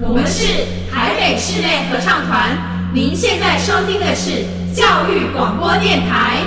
[0.00, 2.56] 我们是台北室内合唱团，
[2.94, 6.38] 您现在收听的是教育广播电台，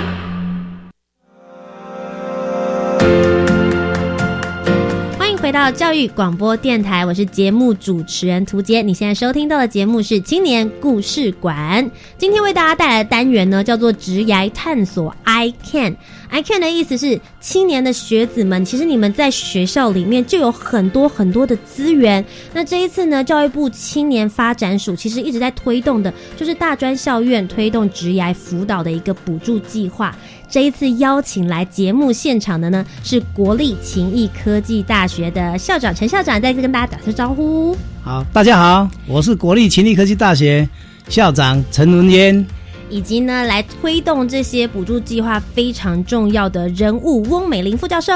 [5.46, 8.82] 回到教育广播电台我是节目主持人涂杰。
[8.82, 11.88] 你现在收听到的节目是青年故事馆。
[12.18, 15.14] 今天为大家带来的单元呢，叫做职涯探索。
[15.22, 15.96] I can。
[16.36, 22.22] I can 的意思是，青年的学子们，其实你们在学校里面就有很多很多的资源。
[22.52, 30.14] 那这一次呢，教育部青年发展署其实一直在推动的，就是大专校院推动职涯辅导的一个补助计划。
[30.46, 37.74] 这一次邀请来节目现场的呢，是国立勤益科技大学的校长陈校长，再次跟大家打声招呼。
[38.02, 40.68] 好，大家好，我是国立勤益科技大学
[41.08, 42.46] 校长陈文渊。
[42.88, 48.12] 以及呢，来推动这些补助计划非常重要的人物翁美玲副教授。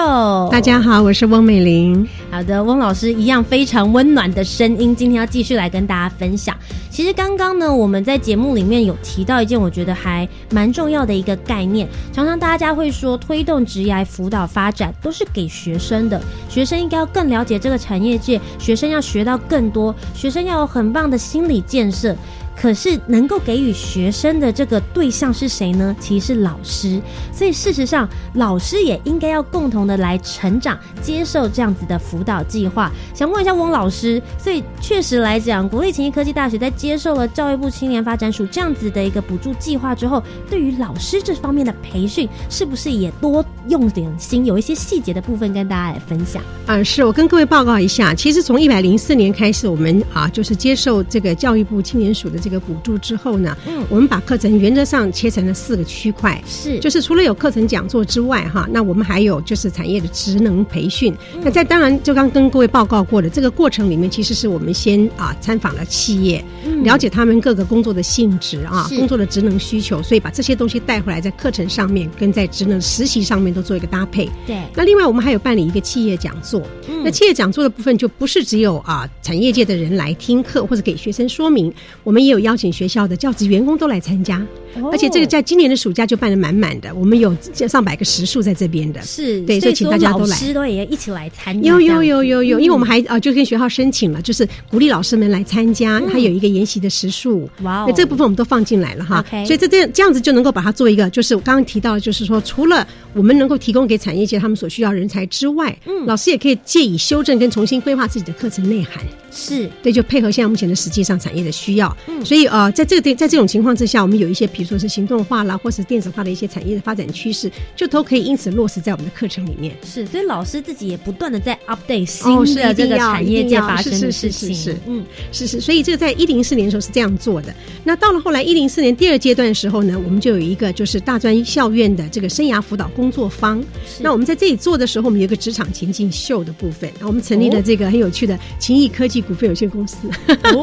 [0.51, 2.07] 大家好，我是翁美玲。
[2.31, 6.57] 好的，翁老师一样非常温暖的声音，今天要继续来跟大家分享。
[6.89, 11.89] 其实刚刚呢，我们在节目里面有提到一件我觉得还蛮重要的一个概念。
[12.13, 22.15] 常常大家会说，推动职业辅导发展都是给学生的，学生应该要更了解这个产业界，学生要学到更多，学生要有很棒的心理建设。
[22.55, 25.97] 可是能够给予学生的这个对象是谁呢？
[25.99, 27.01] 其实是老师。
[27.33, 32.93] 所以事实上，老师也应该要共同的来成长，接受这样子的辅导计划。
[33.15, 44.45] 想问一下翁老师，所以确实来讲，国立勤益科技大学在接受了教育部青年发展署这样子的一个补助计划之后，对于老师这方面的培训，是不是也多用点心？
[44.45, 46.43] 有一些细节的部分跟大家来分享。
[46.67, 52.50] 啊，是我跟各位报告一下，其实从一百零四年开始，我们啊就是接受这个教育部青年署的这。
[52.50, 61.15] 这个补助之后呢，嗯，我们把课程原则上切成了四个区块，是，就是除了有课程讲座之外，哈，那我们还有就是产业的职能培训。
[61.43, 66.45] 那在当然就刚跟各位报告过的这个过程里面，其实是我们先啊参访了企业，
[66.83, 74.29] 了解他们各个工作的性质啊，工作的职能需求，所以把这些东西带回来，在课程上面跟在职能实习上面都做一个搭配。
[74.47, 76.63] 对，那另外我们还有办理一个企业讲座，
[77.05, 84.45] 那企业讲座的部分就不是只有啊产业界的人来听课或者给学生说明，我们有邀请学校的教职员工都来参加。
[84.91, 87.37] 而且这个在今年的暑假就办的满满的，我们有
[87.69, 91.69] 上百个时数在这边的，是对，所以请大家都来，老师都也一起来参加。
[91.69, 97.49] 有有有有有，因为我们还啊就跟学校申请了，就是鼓励老师们来参加，还有一个研习的时数。
[97.63, 99.25] 哇哦，这部分我们都放进来了哈。
[99.45, 109.03] 所以这这这样子就能够把它做一个，就是我刚刚提到，就是说除了我们能够提供给产业界他们所需要人才之外，嗯，老师也可以借以修正跟重新规划自己的课程内涵。
[109.33, 111.97] 是对，就配合现在目前的实际上产业的需要。
[112.09, 119.75] 嗯，所以呃，在这个在这种情况之下，我们有一些比如说是行动化啦，或是电子化的一些产业的发展趋势，就都可以因此落实在我们的课程里面。
[119.83, 124.55] 是，所以老师自己也不断的在 update 新的这个产业界发生的事情。
[124.55, 125.63] 是，嗯，是是。
[125.63, 127.55] 所以这个在一零四年的时候是这样做的。
[127.83, 133.65] 那到了后来一零四年第二阶段的时候呢，我们就有一个就是大专校院的这个生涯辅导工作坊。
[133.99, 136.93] 那我们在这里做的时候，我们有一个职场前进秀的部分。
[137.01, 139.97] 我们成立了这个很有趣的勤益科技股份有限公司。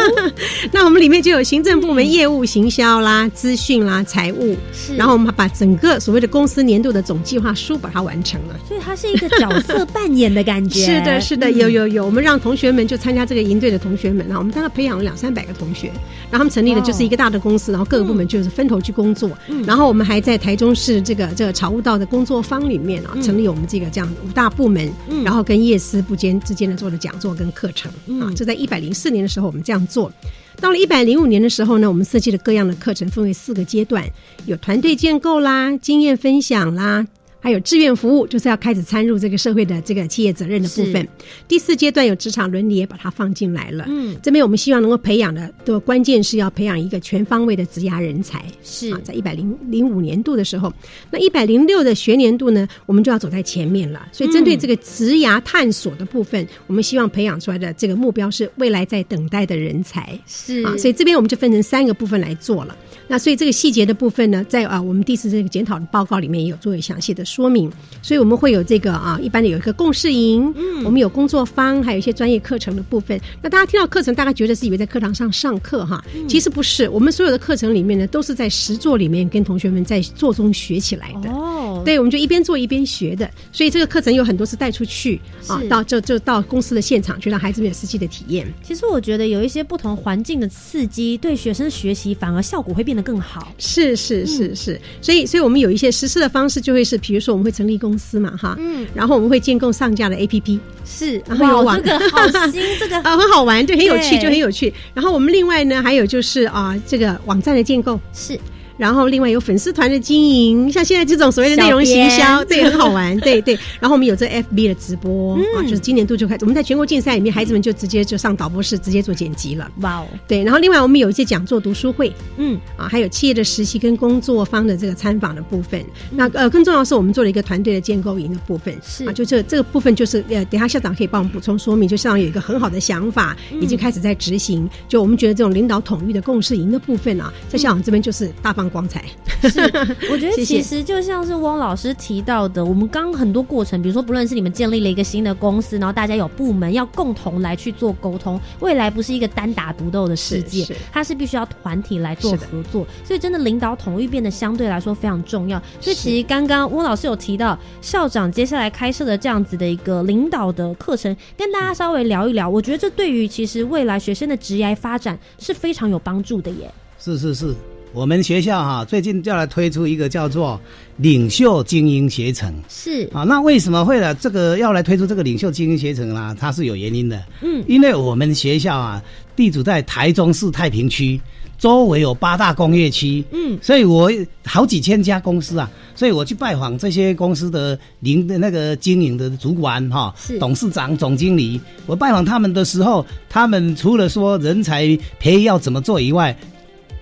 [0.72, 4.56] 那我们里面就有行政部门、业务、行销啦、资讯啦、财务，
[4.96, 8.56] 然后我们把整个所谓的公司年度的总计划书把它完成了。
[8.68, 10.82] 所以它是一个角色扮演的感觉。
[10.86, 12.06] 是的，是的，有有有。
[12.06, 15.88] 我们让同学们就参加这个营队的同学们啊，我们大概培养了两三百个同学，
[16.30, 19.30] 然后他们成立的就是一个大的公司，然后各个部门就是分头去工作。
[19.66, 24.90] 然后我们还在台中市这个这个草务道的工作坊里面啊，成立我们这个这样五大部门，
[25.24, 29.18] 然后跟夜思部间之间的做的讲座跟课程啊，这在一百零四年。
[29.18, 30.12] 的时候，我们这样做。
[30.60, 34.04] 到了一百零五年的时候呢，我们设计了各样的课程，分为四个阶段，
[34.46, 37.06] 有团队建构啦、经验分享啦。
[37.40, 41.08] 还有志愿服务，就是要开始参入这个社会的这个企业责任的部分。
[41.48, 43.86] 第四阶段有职场伦理，也把它放进来了。
[43.88, 48.44] 嗯，这边我们希望能够培养的的关键是要培养一个全方位的职涯人才。
[48.64, 50.74] 是啊，在一百零零五年度的时候，
[51.12, 54.08] 那一百零六的学年度呢，我们就要走在前面了。
[54.12, 60.20] 所以针对这个职涯探索的部分，我们希望培养出来的这个目标是未来在等待的人才。
[60.26, 62.76] 是啊，所以这边我们就分成三个部分来做了。
[63.08, 67.72] 那所以这个细节的部分呢，在啊我们第四这个检讨的报告里面也有作为详细的说明。
[68.02, 73.20] 所以我们会有这个啊，一般的有一个共事营，嗯，我们有工作坊，还有一些专业课程的部分。
[73.42, 76.88] 那大家听到课程，大概觉得是以为在课堂上上课哈，其实不是。
[76.88, 81.30] 我们所有的课程里面呢，都是在实作里面跟同学们在做中学起来的。
[81.30, 83.30] 哦，对，我们就一边做一边学的。
[83.52, 88.48] 所以这个课程有很多是带出去啊，到就就到公司的现场去让孩子们有实际的体验。
[88.64, 93.52] 其实我觉得有一些不同环境的刺激，对学生学习反而效果会变得更好。
[93.58, 104.74] 是是是是，所以所以我们有一些实施的方式，就会是比如说我们会成立公司嘛哈，嗯，然后我们会建构上架的 APP，是，然后有网，这个好新， 这个啊很好玩，对，很有趣，就很有趣。
[104.94, 108.40] 然后我们另外呢，还有就是啊，这个网站的建构是。
[108.78, 113.58] 然后另外有粉丝团的经营，像现在这种所谓的内容行销，对，很好玩， 对对。
[113.80, 119.70] 然后我们有这 FB 的直播啊，就是今年度就开始，我们在全国竞赛里面，孩子们就直接就上导播室，直接做剪辑了。
[119.82, 120.44] 哇哦，对。
[120.44, 125.84] 然后另外我们有一些讲座、读书会，嗯啊，还有企业的实习跟工作方的这个参访的部分。
[126.12, 134.70] 那呃，更重要是我们做了一个团队的建构营的部分，是啊，就这这个部分就是呃，等下校长可以帮我们补充说明，就校长有一个很好的想法，已经开始在执行。
[134.88, 139.04] 就我们觉得这种领导统一的共识营的部分啊，在校长这边就是大放光彩。
[139.50, 139.62] 是，
[140.12, 155.62] 我觉得其实就像是汪老师提到的，我们刚很多过程，比如说不论是你们建立了一个新的公司，然后大家有部门要共同来去做沟通，未来不是一个单打独斗的世界，它是必须要团体来做合作，所以真的领导统一变得相对来说非常重要。
[155.80, 166.72] 所以其实刚刚汪老师有提到校长接下来开设的这样子的一个领导的课程，跟大家稍微聊一聊，我觉得这对于其实未来学生的职业发展是非常有帮助的耶。
[167.00, 167.54] 是是是。
[167.94, 170.60] 我们学校哈最近要来推出一个叫做
[170.98, 173.10] 领袖精英学程，是。
[173.14, 176.36] 啊，那为什么会了这个要来推出这个领袖精英学程呢？
[176.40, 179.02] 它是有原因的，嗯，因为我们学校啊
[179.36, 181.20] 地主在台中市太平区，
[181.58, 184.12] 周围有八大工业区，嗯，所以我
[184.44, 196.36] 好几千家公司啊，所以我去拜访这些公司的领的那个经营的主管哈，董事长、总经理，我拜访他们的时候，他们除了说人才培育要怎么做以外，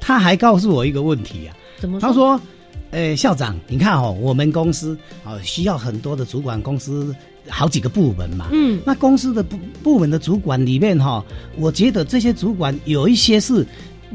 [0.06, 2.00] 他还告诉我一个问题啊，怎么？
[2.00, 2.40] 他说
[2.92, 7.14] ：“诶，校长，你看哦，我们公司啊需要很多的主管，公司
[7.50, 8.50] 好几个部门嘛。
[8.52, 11.26] 嗯，那公司的部部门的主管里面哈，
[11.58, 13.66] 我觉得这些主管有一些是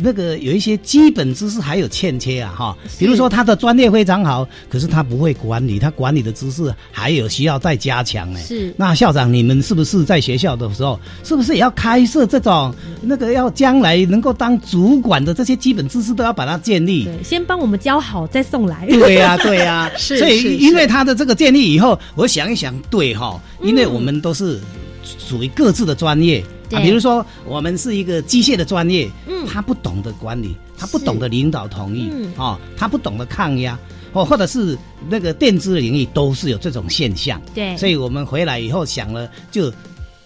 [0.02, 8.40] 那个有一些基本知识还有欠缺啊，哈，比如说他的专业非常好，可是他不会管理，他管理的知识还有需要再加强呢。
[8.40, 17.04] 是，那校长，你们是不是在学校的时候，是不是也要开设这种那个要将来能够当主管的这些基本知识都要把它建立？
[17.04, 18.86] 对，先帮我们教好再送来。
[18.86, 20.18] 对呀， 对呀，是。
[20.18, 24.58] 所以因为他的这个建立以后，我想一想，对哈，因为我们都是
[25.04, 26.42] 属于各自的专业。
[26.70, 33.78] 啊，比如说我们是一个机械的专业，嗯，他不懂得管理，他不懂得领导同意，嗯，哦，他不懂得抗压，
[34.12, 39.72] 哦，或者是那个电子领域都是有这种现象，对，所以我们回来以后想了，就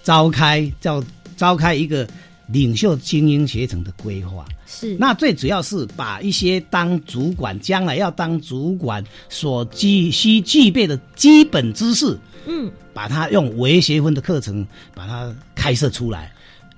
[0.02, 1.02] 召开叫
[1.36, 2.06] 召开一个
[2.48, 16.30] 领袖精英学程的规划，是，那最主要是把一些当主管将来要当主管所具需具备的基本知识，嗯，把它用微学分的课程把它开设出来。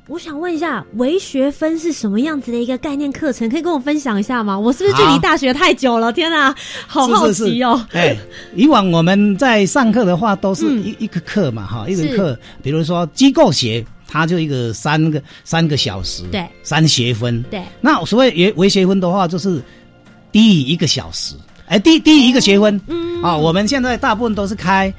[0.09, 3.51] 我想问一下，微学分是什么样子的一个概念课程？
[3.51, 4.57] 可以跟我分享一下吗？
[4.57, 6.13] 我是不是距离大学太久了？
[6.13, 6.55] 天哪，
[6.87, 7.85] 好好奇哦！
[7.91, 8.17] 哎，
[8.55, 17.61] 以往我们在上课的话，都是一一个课嘛，哈，一个课，比如说机构学，它就一个三个三个小时，对，三学分，对。
[17.81, 19.61] 那所谓微微学分的话，就是
[20.31, 21.35] 低于一个小时，
[21.67, 24.95] 哎，低低于一个学分，嗯啊，我们现在大部分都是开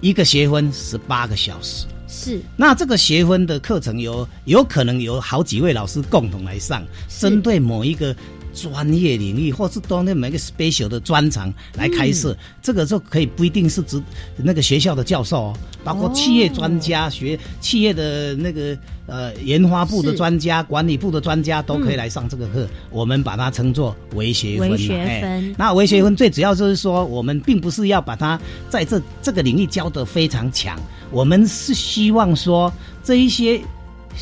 [0.00, 1.84] 一个学分十八个小时。
[2.14, 8.14] 是，那这个学分的课程有有可能有好几位老师共同来上，针对某一个
[8.52, 14.02] 专业领域，或是当那每个 special 的专长来开设，这个就可以不一定是指
[14.36, 18.76] 那个学校的教授哦，包括企业专家、学企业的那个
[19.06, 22.68] 呃研发部的专家、管理部的专家都可以来上这个课。
[22.90, 24.70] 我们把它称作微学分。
[24.70, 25.54] 微学分。
[25.56, 30.78] 那微学分最主要就是说，我们并不是要把它在这这个领域教得非常强。
[31.10, 32.72] 我们是希望说，
[33.02, 33.60] 这一些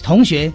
[0.02, 0.52] 同学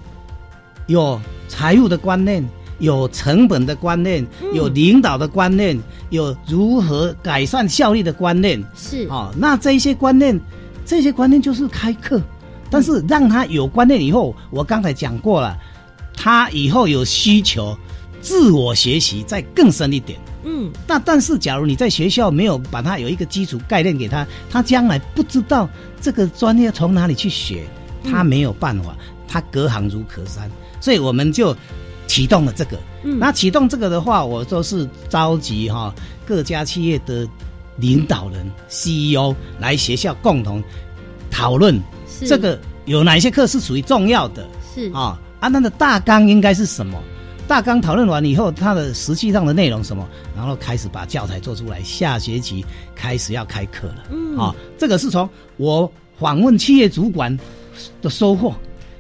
[0.88, 2.44] 有财务的观念，
[2.80, 8.64] 有成本的观念，有领导的观念，有如何改善效率的观念。
[8.76, 9.08] 是。
[9.10, 10.40] 哦，那这一些观念，
[10.86, 12.22] 这些观念就是开课，
[12.70, 15.58] 但是让他有观念以后，我刚才讲过了，
[16.14, 17.78] 他以后有需求，
[18.22, 20.20] 自我学习再更深一点。
[20.44, 25.68] 嗯，那但是假如你在学校没有把他有一个基础概念给他，他将来不知道
[26.00, 27.64] 这个专业从哪里去学，
[28.04, 28.96] 他没有办法，
[29.28, 30.48] 他隔行如隔山，
[30.80, 31.58] 所以我们就
[32.16, 32.80] 启动了这个。
[33.04, 35.94] 嗯，那启动这个的话，我就是召集哈
[36.26, 37.28] 各家企业的
[37.76, 40.64] 领导人 CEO 来学校共同
[41.30, 41.78] 讨论，
[42.26, 44.48] 这个有哪些课是属于重要的？
[44.74, 46.98] 是啊，啊，那的大纲应该是什么？
[47.50, 50.08] 大纲讨论完以后，它的实际上的内容什么，
[50.38, 54.04] 然后开始把教材做出来，下学期开始要开课了。
[54.10, 57.38] 嗯，啊，这个是从我访问企业主管
[58.02, 58.56] 的收获。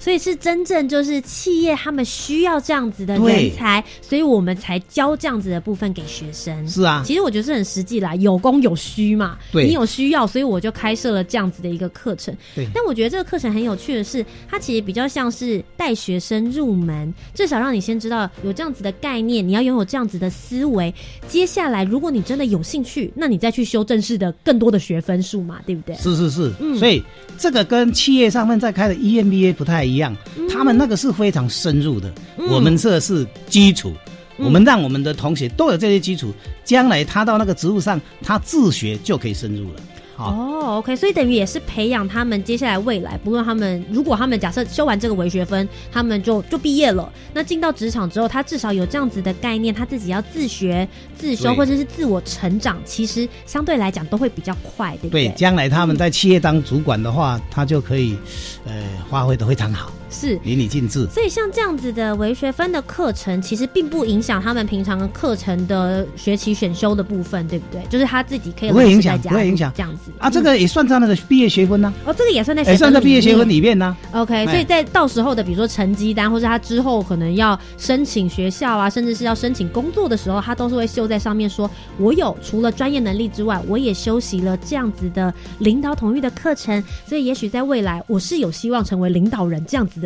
[0.06, 6.70] 所以是真正就是企业他们需要这样子的人才，所以我们才教这样子的部分给学生。
[6.70, 9.36] 是啊，其实我觉得是很实际啦，有供有需嘛。
[9.52, 12.32] 对，你有需要，所以我就开设了这样子的一个课程。
[12.54, 20.94] 对，但我觉得这个课程很有趣的是，它其实比较像是带学生入门，至少让你先知道有这样子的概念，你要拥有这样子的思维。
[21.28, 25.96] 接下来，如果你真的有兴趣，那你再去修正式的更多的学分数嘛，对不对？
[25.96, 27.04] 是是是，嗯，所以
[27.40, 29.95] 这个跟企业上面在开的 EMBA 不太一样。
[29.96, 30.16] 一样，
[30.52, 32.14] 他们那个是非常深入的，
[32.50, 33.94] 我们这是基础，
[34.38, 36.34] 我们让我们的同学都有这些基础，
[36.66, 39.80] 将来他到那个职务上，他自学就可以深入了。
[40.18, 50.88] 哦，OK，所以等于也是培养他们接下来未来，不论他们如果他们假设修完这个文学分，他们就就毕业了，那进到职场之后，他至少有这样子的概念，他自己要自学
[51.18, 55.28] 自修或者是自我成长，其实相对来讲都会比较快，对不对？
[55.28, 58.18] 对，将来他们在企业当主管的话，他就可以
[58.66, 58.74] 呃
[59.10, 59.92] 发挥的非常好。
[60.16, 67.82] 是淋漓尽致，所以像这样子的微学分的课程，其实并不影响他们平常课程的学期选修的部分，对不对？
[67.90, 70.30] 就是他自己可以不会影响，不会影响这样子啊。
[70.30, 71.94] 这个也算在那个毕业学分呢。
[72.06, 73.96] 哦，这个也算在也算在毕业学分里面呢。
[74.14, 90.05] OK，所以在到时候的比如说成绩单，或者他之后可能要申请学校啊，甚至是要申请工作的时候，他都是会秀在上面说：“我有除了专业能力之外，我也修习了这样子的领导统御的课程。”所以也许在未来，我是有希望成为领导人这样子的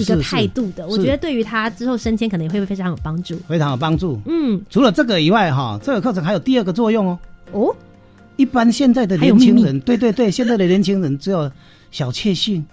[0.00, 0.18] 一个。
[0.22, 4.20] 态度的，我觉得对于他之后升迁可能也会非常有帮助，非常有帮助。
[4.26, 7.18] 嗯，除了这个以外，哈，这个课程还有第二个作用哦。
[7.52, 7.76] 哦，
[8.36, 11.50] 一般现在的年轻人，对对对， 现在的年轻人只有
[11.90, 12.64] 小确幸，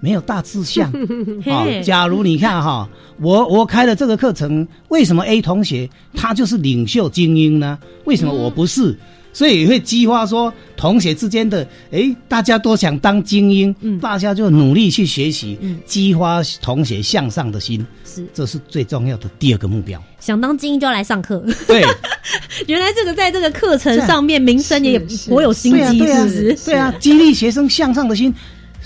[0.00, 0.90] 没有大志向。
[1.46, 2.88] 啊，假如你看哈，
[3.20, 7.78] 我我开了这个课程，为什么 A 同学他就是领袖精英呢？
[8.04, 8.96] 为什么我不是？
[9.36, 20.02] 所以会激发说同学之间的，哎，大家都想当精英，嗯，大家就努力去学习，嗯，激发同学向上的心，是，这是最重要的第二个目标。
[20.20, 21.84] 想当精英就要来上课，对，
[22.66, 26.58] 原来这个在这个课程上面，名声也颇有心机，是不是？
[26.64, 28.34] 对啊，激励学生向上的心。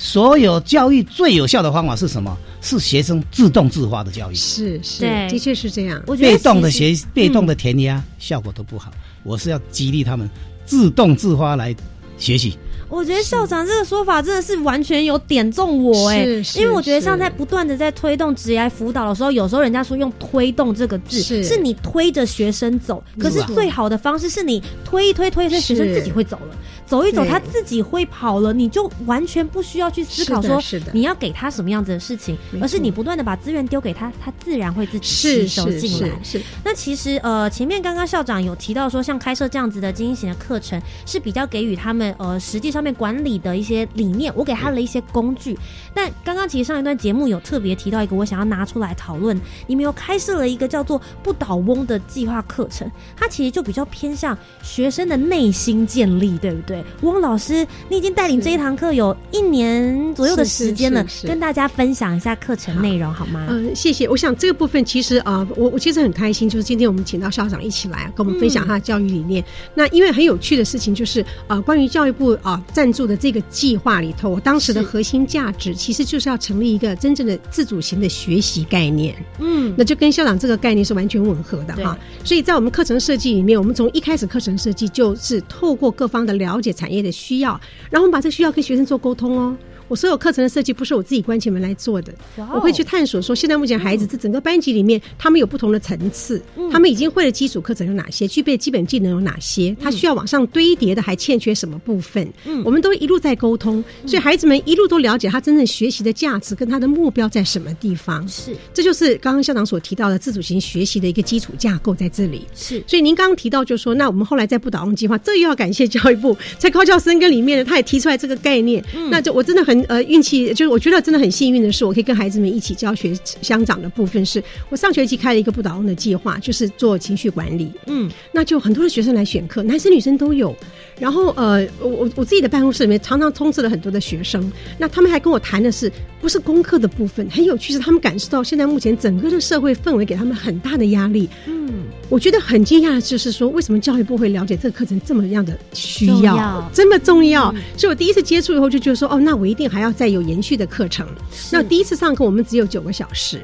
[0.01, 2.34] 所有教育最有效的方法是什么？
[2.62, 4.34] 是学生自动自发的教育。
[4.34, 6.03] 是是，的确是这样。
[6.07, 8.90] 我觉得被动的学、被动的填鸭效果都不好。
[9.24, 10.28] 我是要激励他们
[10.64, 11.76] 自动自发来
[12.16, 12.57] 学习。
[12.88, 16.24] 我觉得校长这个说法真的是完全有点中我哎，
[16.57, 26.57] 因为我觉得像在不断的在推动职业辅导的时候，有时候人家说用推动这个字，是你推着学生走，可是最好的方式是你推一推推，推学生自己会走了。
[26.91, 30.61] 走一走，他自己会跑了，你就完全不需要去思考说
[30.93, 36.11] 你要给他什么样子的事情，而是你不断的把资源丢给他，他自然会自己吸收进来。
[36.24, 45.57] 是那其实呃，前面刚刚校长有提到说，像开设这样子的精英型的课程，是比较给予他们呃实际上面管理的一些理念，我给他了一些工具。
[45.95, 56.80] 但刚刚其实上一段节目有特别提到一个，我想要拿出来讨论，你们有开设了一个叫做不倒翁的计划课程，它其实就比较偏向学生的内心建立，对不对？
[57.03, 63.47] 汪老师，你已经带领这一堂课有一年左右的时间了，跟大家分享一下课程内容好吗？
[63.49, 64.09] 嗯，谢谢。
[64.09, 69.45] 我想这个部分其实啊，我我其实很开心，就是今天我们请到校长一起来跟我们分享他的教育理念。
[69.74, 79.14] 那因为很有趣的事情就是啊，关于教育部啊赞助的这个计划里头，我当时的核心价值其实就是要成立一个真正的自主型的学习概念。
[79.39, 81.99] 嗯，那就跟校长这个概念是完全吻合的哈。
[82.24, 87.11] 所以在我们课程设计里面，我们从一开始课程设计就是透过各方的了解产业的。
[87.11, 87.61] 需要，
[87.91, 89.57] 然后我们把这需要跟学生做沟通哦。
[89.91, 92.14] 我所有课程的设计不是我自己关起门来做的，
[92.55, 102.32] 我会去探索说，现在目前孩子这整个班级里面，他们有不同的层次，他们已经会的基础课程有哪些，具备基本技能有哪些，他需要往上堆叠的还欠缺什么部分？
[102.45, 108.26] 嗯，我们都一路在沟通，所以孩子们一路都了解他真正学习的价值跟他的目标在什么地方。
[108.28, 112.47] 是，这就是刚刚校长所提到的自主型学习的一个基础架构在这里。
[112.55, 118.84] 是，所以您刚刚提到就说，那我们后来在不倒翁计划，这又要感谢教育部在高教生跟里面呢，他也提出来这个概念。
[119.11, 120.53] 那就我真的很呃运气。
[120.55, 123.12] 就是我觉得真的很幸运的是，我可以跟孩子们一起教学
[123.43, 127.70] 乡长的部分，是我上学期开了一个不倒翁的计划，就是做情绪管理。
[127.87, 130.55] 嗯，那就很多的学生来选课，男生女生都有。
[131.01, 135.90] 然后呃，我我自己的办公室里面常常充斥了很多的学生，那他们还跟我谈的是
[136.20, 141.26] 不是功课的部分，很有趣是他们感受到现在目前整个的社会氛围给他们很大的压力。
[141.46, 147.51] 嗯，我觉得很惊讶的就是说，为什么教育部会了解这个课程这么样的需要，这么重要？
[147.78, 151.09] 所以我第一次接触以后就觉得说，哦，那我一定还要再有延续的课程。
[151.51, 153.40] 那第一次上课我们只有九个小时，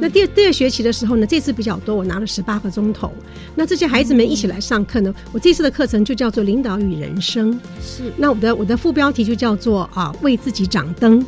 [0.00, 3.12] 那第二第二学期的时候呢，这次比较多，我拿了十八个钟头。
[3.56, 6.99] 那这些孩子们一起来上课呢，我这次的课程就叫做领导与。
[7.00, 7.58] 人生。
[7.82, 8.12] 是。
[8.16, 11.24] 那我的我的副标题就叫做啊为自己掌灯，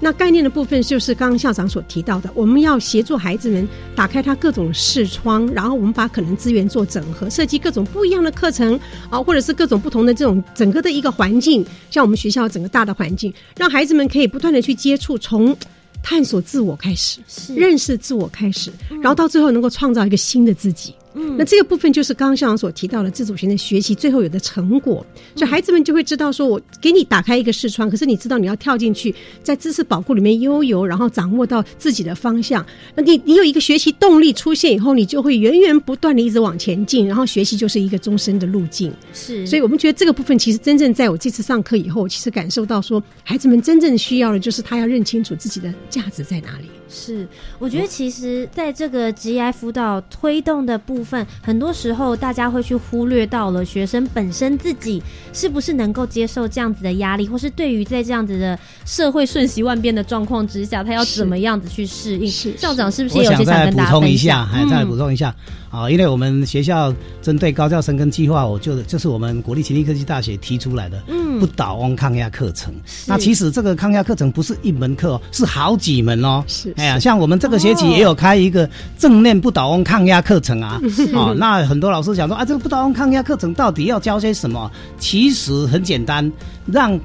[0.00, 15.54] 那概念的部分就是刚刚校长所提到的，我们要协助孩子们打开他各种视窗，然后我们把可能资源做整合，设计各种不一样的课程啊，或者是各种不同的这种整个的一个环境，像我们学校整个大的环境，让孩子们可以不断的去接触，从
[16.02, 17.20] 探索自我开始，
[17.54, 20.94] 认识自我开始，然后到最后能够创造一个新的自己。
[21.14, 25.04] 嗯，那这个部分就是刚刚校长所提到的自主型的学习，最后有的成果，
[25.34, 32.64] 所以孩子们就会知道说，我给你打开一个视窗，可是你知道你要跳进去，在知识宝库里面悠游，然后掌握到自己的方向。
[32.94, 38.92] 那你你有一个学习动力出现以后，你就会源源不断的一直往前进，然后学习就是一个终身的路径。
[39.12, 46.66] 是，所以我们觉得这个部分其实真正在我这次上课以后，其实感受到说，孩子们真正需要的就是他要认清楚自己的价值在哪里。
[46.90, 47.26] 是，
[47.60, 55.00] 我觉得其实在这个 GI 辅导推动的部分，很多时候大家会去忽略到了学生本身自己
[55.32, 62.28] 是不是能够接受这样子的压力，或是对于在这样子的社会瞬息万变的状况之下，他要怎么样子去适应？
[62.28, 64.44] 是校长是不是也有些想跟大家分享？
[64.46, 65.32] 还再补充一下
[65.70, 66.92] 啊，因为我们学校
[67.22, 72.74] 针对高教生跟计划，我就就是我们国立勤力科技大学提出来的，嗯，不倒翁抗压课程。
[73.06, 76.42] 那其实这个抗压课程不是一门课，是好几门哦。
[76.48, 76.74] 是。
[76.76, 78.68] 哎呀，像我们这个学期也有开一个
[78.98, 80.80] 正念不倒翁抗压课程啊，
[81.14, 84.68] 哦，那很多老师想说啊，这个不倒翁抗压课程到底要教些什么？
[84.98, 86.30] 其实很简单，
[86.66, 86.98] 让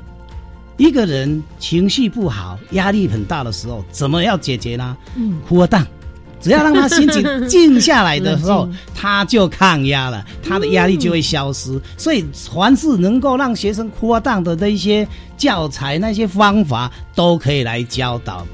[0.78, 4.98] 一个人情绪不好、压力很大的时候，怎么要解决呢？
[5.16, 5.86] 嗯，活当。
[6.46, 11.82] 只要让他心情 静下来的时候，他就抗压了，他的压力就会消失。
[11.98, 12.24] 所以，
[12.54, 18.46] 凡是能够让学生扩大的那些教材、那些方法，都可以来教导。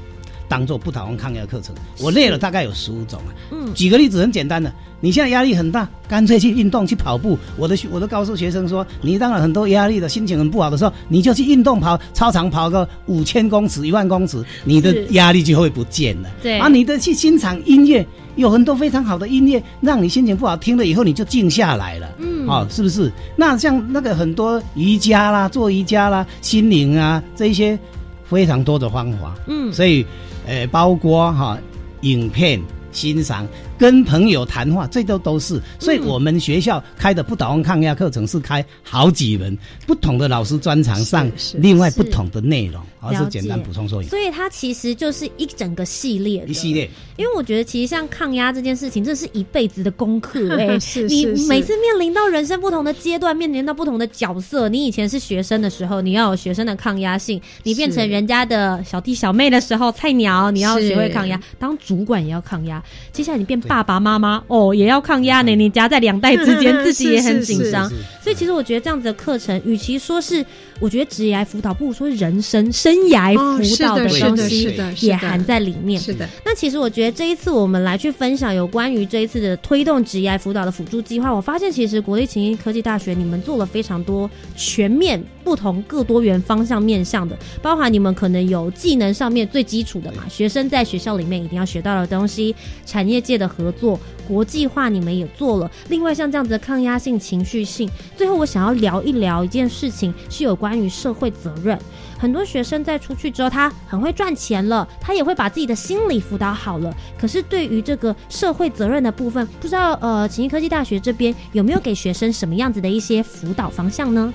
[0.48, 3.30] 当做不讨论抗压课程，我列了大概有十五种啊。
[3.50, 4.72] 嗯，举个例子，很简单的，
[5.02, 7.36] 你现在压力很大，干脆去运动，去跑步。
[7.58, 16.30] 我的我都告诉学生说，你当然很多压力的，心情很不好的时候，你就去运动跑操场跑个五千公尺、一万公尺，你的压力就会不见了。
[16.40, 22.08] 对，啊，你的去欣赏音乐，有很多非常好的音乐，让你心情不好，听了以后你就静下来了。
[22.18, 23.10] 嗯，哦，是不是？
[23.34, 27.76] 那像那个很多瑜伽啦、做瑜伽啦、心灵啊这一些
[28.24, 29.34] 非常多的方法。
[29.48, 30.06] 嗯，所以，
[30.46, 31.58] 呃，包括哈
[32.02, 33.44] 影片欣赏。
[33.78, 39.56] 跟朋友谈话，这都都是，所以我们学校开的不倒翁抗压课程是开好几门
[39.86, 44.10] 不同的老师专长上，另外不同的内容，而是简单补充说一下。
[44.10, 46.88] 所以它其实就是一整个系列，一系列。
[47.16, 50.40] 因为我觉得其实像抗压这件事情，这是一辈子的功课。
[50.56, 62.82] 哎，是你每次面临到人生不同的阶段，面临到不同的角色，你以前是学生的时候，你要有学生的抗压性；你变成人家的小弟小妹的时候，菜鸟，你要学会抗压；当主管也要抗压。
[63.12, 63.60] 接下来你变。
[63.72, 65.56] 爸爸妈妈哦，也要抗压呢。
[65.56, 67.88] 你夹在两代之间， 自己也很紧张。
[68.20, 70.44] 所以其实我觉得这样子的课程，与其说是
[70.82, 75.98] 我觉得职业辅导，不如说人生生涯辅导的东西也含在里面。
[75.98, 76.28] 是的。
[76.44, 92.54] 那其实我觉得这一次我们来去分享有关于这一次的推动职业辅导的辅助计划，我发现其实国立勤益科技大学你们做了非常多全面、不同、各多元方向面向的，包含你们可能有技能上面最基础的嘛，学生在学校里面一定要学到的东西，
[92.84, 93.62] 产业界的合。
[93.62, 95.70] 合作国际化，你们也做了。
[95.88, 101.78] 另外，像这样子的抗压性、情绪性，最后我想要聊一聊一件事情，是有关于社会责任。
[102.18, 106.94] 很多学生在出去之后，他很会赚钱了，他也会把自己的心理辅导好了。
[107.18, 114.32] 可是对于这个社会责任的部分，不知道呃，勤益科技大学这边有没有给学生什么样子的一些辅导方向呢？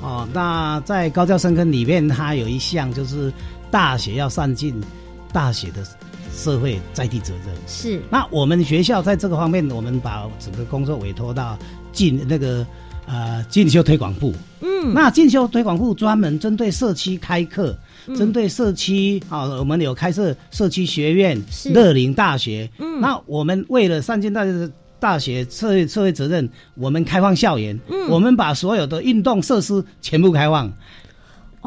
[0.00, 3.30] 哦，那在高教生根里面，它有一项就是
[3.70, 4.80] 大学要上进
[5.32, 5.84] 大学的。
[6.38, 8.00] 社会在地责任是。
[8.08, 11.58] 那我们学校在这个方面，我们把整个工作委托到
[11.92, 12.64] 进那个
[13.06, 14.32] 呃进修推广部。
[14.60, 14.94] 嗯。
[14.94, 17.76] 那进修推广部专门针对社区开课，
[18.16, 21.36] 针对社区啊，我们有开设社区学院，
[21.74, 22.70] 乐龄大学。
[22.78, 23.00] 嗯。
[23.00, 24.70] 那我们为了上进大学
[25.00, 27.78] 大学社会社会责任，我们开放校园。
[27.90, 28.08] 嗯。
[28.08, 30.72] 我们把所有的运动设施全部开放。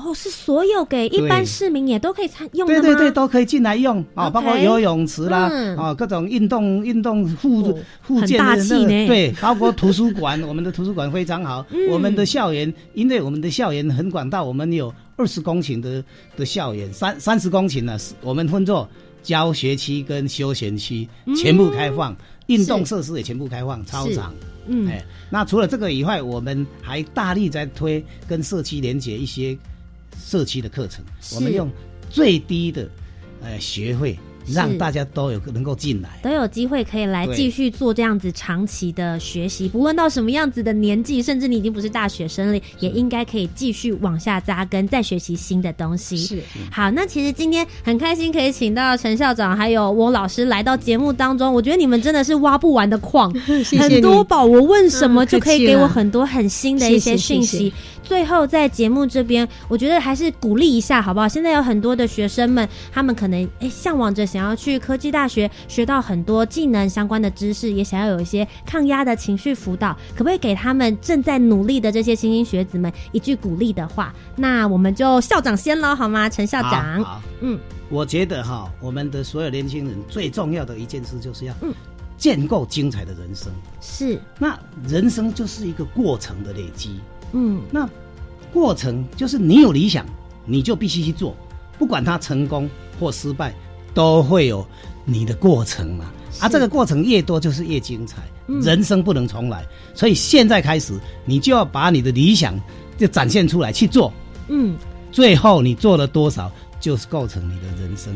[0.04, 11.66] 哦，是所有给一般市民也都可以参用的对对对，都可以进来用啊，包括游泳池啦，啊，各种运动运动附附件的那个，对，包括图书馆，我们的图书馆非常好。
[11.90, 16.04] 我们的校园，因为我们的校园很广大，我们有二十公顷的
[16.36, 18.90] 的校园，三三十公顷呢，我们分作
[19.22, 22.16] 教学区跟休闲区，全部开放，
[22.48, 24.34] 运动设施也全部开放，操场。
[24.68, 29.58] 嗯，哎，那除了这个以外，我们还大力在推跟社区连接一些。
[30.24, 31.04] 社区的课程，
[31.36, 31.70] 我们用
[32.10, 32.88] 最低的
[33.42, 34.18] 呃学费，
[34.48, 39.68] 让大家都有能够进来，都有机会可以来继续做这样子长期的学习。
[39.68, 46.18] 不论到什么样子的年纪，甚至你已经不是大学生了，也应该可以继续往下扎根，再学习新的东西。
[46.18, 51.54] 是好，那其实今天很开心可以请到陈校长还有翁老师来到节目当中。
[51.54, 53.34] 我觉得你们真的是挖不完的矿，
[53.80, 54.46] 很多宝。
[54.46, 57.72] 我问什么就可以给我很多很新的一些讯息。
[58.04, 61.28] 最后，在节目这边，我觉得还是鼓励一下，好不好？
[61.28, 74.14] 现在有很多的学生们，他们可能诶向往着想要去科技大学学到很多技能相关的知识，也想要有一些抗压的情绪辅导，可不可以给他们正在努力的这些新兴学子们一句鼓励的话？
[74.38, 76.30] 那我们就校长先了，好吗？
[76.30, 77.60] 陈校长，好，嗯，
[77.90, 81.74] 我觉得哈，我们的所有年轻人最重要的一件事就是要嗯
[82.18, 83.52] 建构精彩的人生。
[83.82, 84.58] 是，那
[84.88, 87.02] 人生就是一个过程的累积。
[87.34, 87.90] 嗯，那
[88.54, 90.06] 过程就是你有理想，
[90.46, 91.36] 你就必须去做，
[91.80, 92.70] 不管它成功
[93.00, 93.54] 或失败，
[93.94, 94.66] 都会有
[95.06, 96.06] 你的过程嘛。
[96.40, 98.24] 啊，这个过程越多，就是越精彩。
[98.62, 102.60] 人生不能重来，所以现在开始，你就要把你的理想
[102.98, 104.12] 就展现出来去做。
[104.50, 104.76] 嗯，
[105.12, 108.14] 最后你做了多少，就是构成你的人生。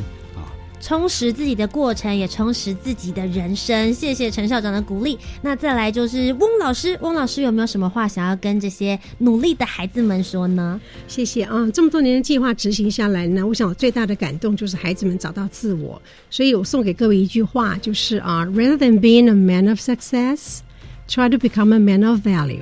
[0.79, 3.93] 充实自己的过程，也充实自己的人生。
[3.93, 5.17] 谢谢陈校长的鼓励。
[5.41, 10.79] 那再来就是翁老师，翁老师有没有什么话想要跟这些努力的孩子们说呢？
[11.07, 11.69] 谢谢啊！
[11.71, 15.99] 这么多年的计划执行下来呢，我想我最大的感动就是孩子们找到自我。
[16.29, 20.59] 所以我送给各位一句话，就是啊，Rather than being a man of success,
[21.07, 22.61] try to become a man of value。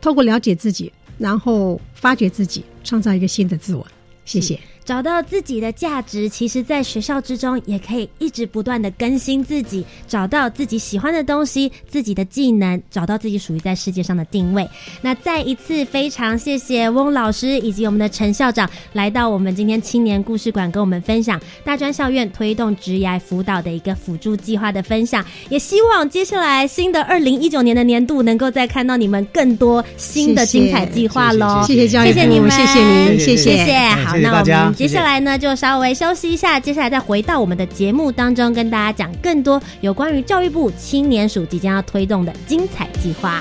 [0.00, 3.84] 透过了解自己，然后发掘自己，创造一个新的自我。
[4.24, 4.60] 谢谢。
[4.86, 14.66] 找到自己的价值，其实在学校之中也可以一直不断的更新自己，找到自己喜欢的东西，自己的技能，找到自己属于在世界上的定位。
[15.02, 25.24] 那再一次非常谢谢翁老师以及我们的陈校长来到我们今天青年故事馆，跟我们分享大专校院推动职涯辅导的一个辅助计划的分享。
[25.48, 31.64] 也希望接下来新的二零一九年的年度，能够再看到你们更多新的精彩计划喽！
[31.66, 33.76] 谢谢教育部，谢谢你们，谢谢您，谢谢谢。
[34.04, 43.40] 好，那我们接下来呢，就稍微休息一下，接下来再回到我们的节目当中，跟大家讲更多有关于教育部青年署即将要推动的精彩计划。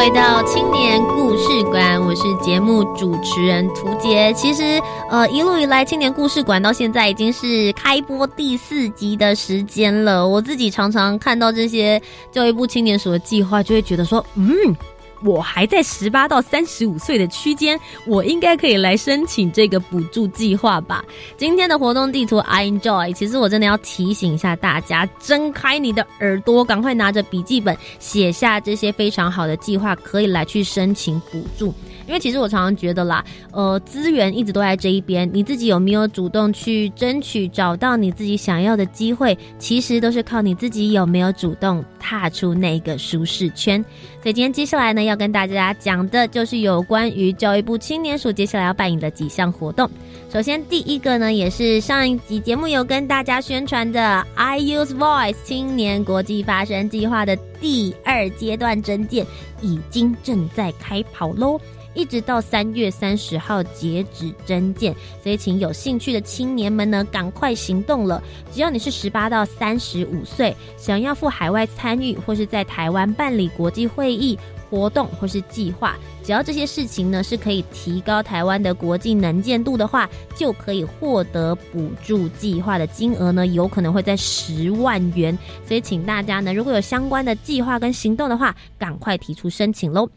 [0.00, 4.32] 回到青年故事馆，我是节目主持人涂杰。
[4.32, 4.80] 其实，
[5.10, 10.26] 呃，一路以来，青年故事馆到现在已经是开播第四集的时间了。
[10.26, 12.00] 我自己常常看到这些
[12.32, 14.74] 教育部青年署的计划，就会觉得说，嗯。
[15.22, 21.04] 我还在十八到三十五岁的区间，我应该可以来申请这个补助计划吧。
[21.36, 31.74] 今天的活动地图 I enjoy，其实我真的要提醒一下大家，睁开你的耳朵，赶快拿着笔记本写下这些非常好的计划，可以来去申请补助。
[32.10, 43.80] 因为其实我常常觉得啦，呃，资源一直都在这一边，你自己有没有主动去争取，找到你自己想要的机会，其实都是靠你自己有没有主动踏出那个舒适圈。
[44.20, 49.88] 所以今天接下来呢，要跟大家讲的就是有关于教育部青年署接下来要办理的几项活动。
[50.32, 59.24] 首先第一个呢，也是上一集节目有跟大家宣传的 I Use Voice 青年国际发声计划的第二阶段征件，
[59.62, 61.60] 已经正在开跑喽。
[61.94, 68.22] 一直到三月三十号截止征件，所以请有兴趣的青年们呢，赶快行动了。
[68.52, 74.38] 只要你是十八到三十五岁，想要赴海外参与或是在台湾办理国际会议。
[74.70, 85.36] 活动或是计划，只要这些事情呢是可以提高台湾的国际能见度的话，就可以获得补助计划的金额呢，有可能会在十万元。
[85.66, 90.08] 所以，请大家呢，如果有相关的计划跟行动的话，赶快提出申请喽。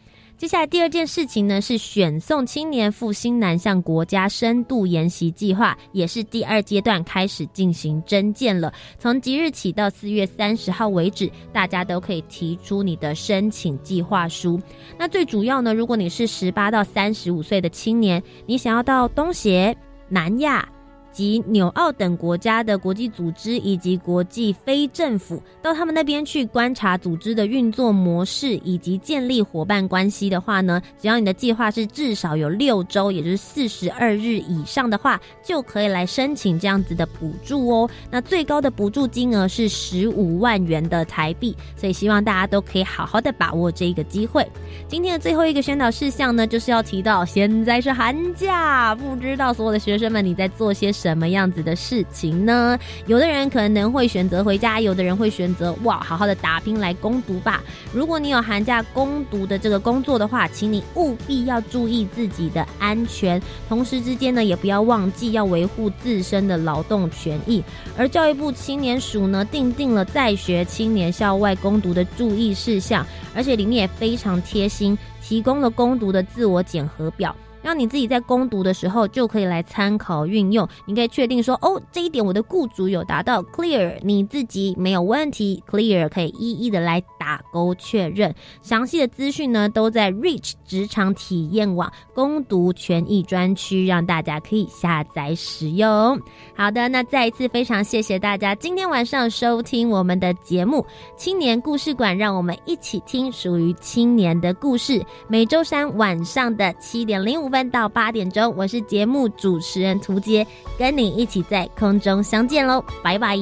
[0.44, 8.70] 接下来第二件事情呢，是选送青年赴新南向国家深度研习计划，也是第二阶段开始进行征件了。
[8.98, 14.60] 从即日起到四月三十号为止，大家都可以提出你的申请计划书。
[14.98, 19.74] 那最主要呢，如果你是十八到三十五岁的青年，你想要到东协、
[20.10, 20.68] 南亚。
[21.14, 37.88] 及纽澳等国家的国际组织以及国际非政府，到他们那边去观察组织的运作模式以及建立伙伴关系的话呢，只要你的计划是至少有六周，也就是四十二日以上的话，就可以来申请这样子的补助哦。
[38.10, 44.44] 那最高的补助金额是十五万元的台币，所以希望大家都可以好好的把握这一个机会。
[44.88, 52.78] 今天的最后一个宣导事项呢，就是要提到现在是寒假，不知道所有的学生们你在做些什么样子的事情呢？
[53.06, 57.62] 有的人可能会选择回家，有的人会选择哇，好好的打拼来攻读吧。
[57.92, 63.38] 如果你有寒假攻读的这个工作的话，请你务必要注意自己的安全，
[63.68, 67.62] 同时之间呢，也不要忘记要维护自身的劳动权益。
[67.98, 77.36] 而教育部青年署呢，定定了在学青年校外攻读的注意事项，而且里面也非常贴心，提供了攻读的自我检核表。
[77.64, 80.68] 让你自己在攻读的时候就可以来参考运用。
[80.84, 88.32] 你可以确定说，哦，这一点我的雇主有达到 clear，你自己没有问题 clear，可以一一的来打勾确认。
[88.60, 96.20] 详细的资讯呢，都在 Reach 职场体验网攻读权益专区，让大家可以下载使用。
[96.54, 100.82] 好的，那再一次非常谢谢大家今天晚上收听我们的节目
[101.16, 105.02] 《青年故事馆》，让我们一起听属于青年的故事。
[105.28, 110.44] 每周三晚上的七点零五分到八点钟，我是节目主持人涂杰，
[110.76, 113.36] 跟你一起在空中相见喽，拜拜。